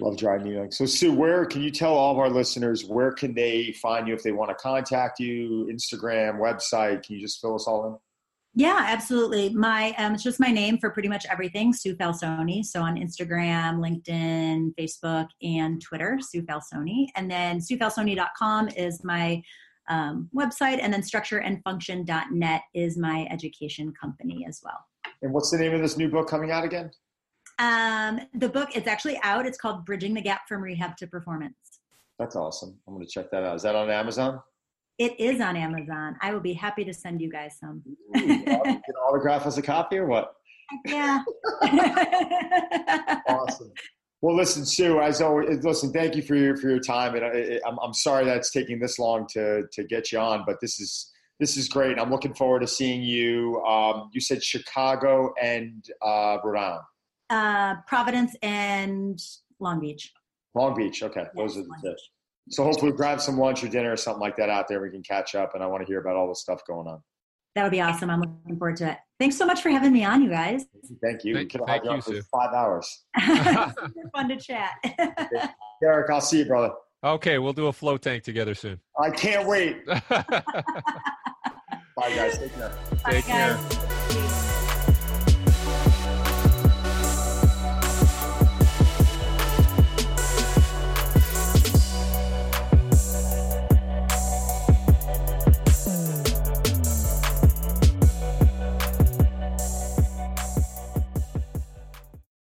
[0.00, 0.70] Love dry needling.
[0.70, 4.14] So Sue, where can you tell all of our listeners where can they find you
[4.14, 5.68] if they want to contact you?
[5.72, 7.02] Instagram, website.
[7.04, 7.96] Can you just fill us all in?
[8.54, 9.50] Yeah, absolutely.
[9.50, 12.64] My um, it's just my name for pretty much everything, Sue Falsone.
[12.64, 17.08] So on Instagram, LinkedIn, Facebook, and Twitter, Sue Falsone.
[17.14, 19.42] And then SueFalsone.com is my
[19.88, 24.84] um, website, and then StructureAndFunction.net is my education company as well.
[25.22, 26.90] And what's the name of this new book coming out again?
[27.58, 29.46] Um, the book it's actually out.
[29.46, 31.54] It's called Bridging the Gap from Rehab to Performance.
[32.18, 32.78] That's awesome.
[32.86, 33.56] I'm going to check that out.
[33.56, 34.40] Is that on Amazon?
[34.98, 36.16] It is on Amazon.
[36.20, 37.82] I will be happy to send you guys some.
[38.16, 40.34] Ooh, can autograph us a copy or what?
[40.84, 41.22] Yeah.
[43.28, 43.72] awesome.
[44.20, 45.00] Well, listen, Sue.
[45.00, 45.92] As always, listen.
[45.92, 48.80] Thank you for your for your time, and I, I'm I'm sorry that it's taking
[48.80, 52.00] this long to to get you on, but this is this is great.
[52.00, 53.62] I'm looking forward to seeing you.
[53.62, 56.84] Um, you said Chicago and uh, Rhode Island
[57.30, 59.20] uh, Providence and
[59.60, 60.12] Long Beach.
[60.54, 61.02] Long Beach.
[61.02, 62.10] Okay, yes, those are the tips.
[62.50, 64.80] So hopefully, grab some lunch or dinner or something like that out there.
[64.80, 67.02] We can catch up, and I want to hear about all the stuff going on.
[67.54, 68.08] That would be awesome.
[68.10, 68.98] I'm looking forward to it.
[69.18, 70.64] Thanks so much for having me on, you guys.
[71.02, 71.34] Thank you.
[71.34, 73.04] Thank, we could have you, on for five hours.
[73.20, 74.72] Super fun to chat.
[75.82, 76.72] Derek, I'll see you, brother.
[77.04, 78.80] Okay, we'll do a float tank together soon.
[78.98, 79.86] I can't wait.
[81.96, 82.38] Bye, guys.
[82.38, 82.72] Take care.
[83.08, 84.44] Take care.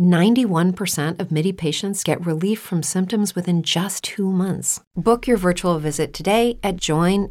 [0.00, 4.80] 91% of MIDI patients get relief from symptoms within just two months.
[4.96, 7.28] Book your virtual visit today at joinmidi.com.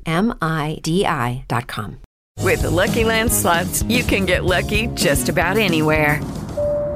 [2.39, 6.19] With the Lucky Land slots, you can get lucky just about anywhere.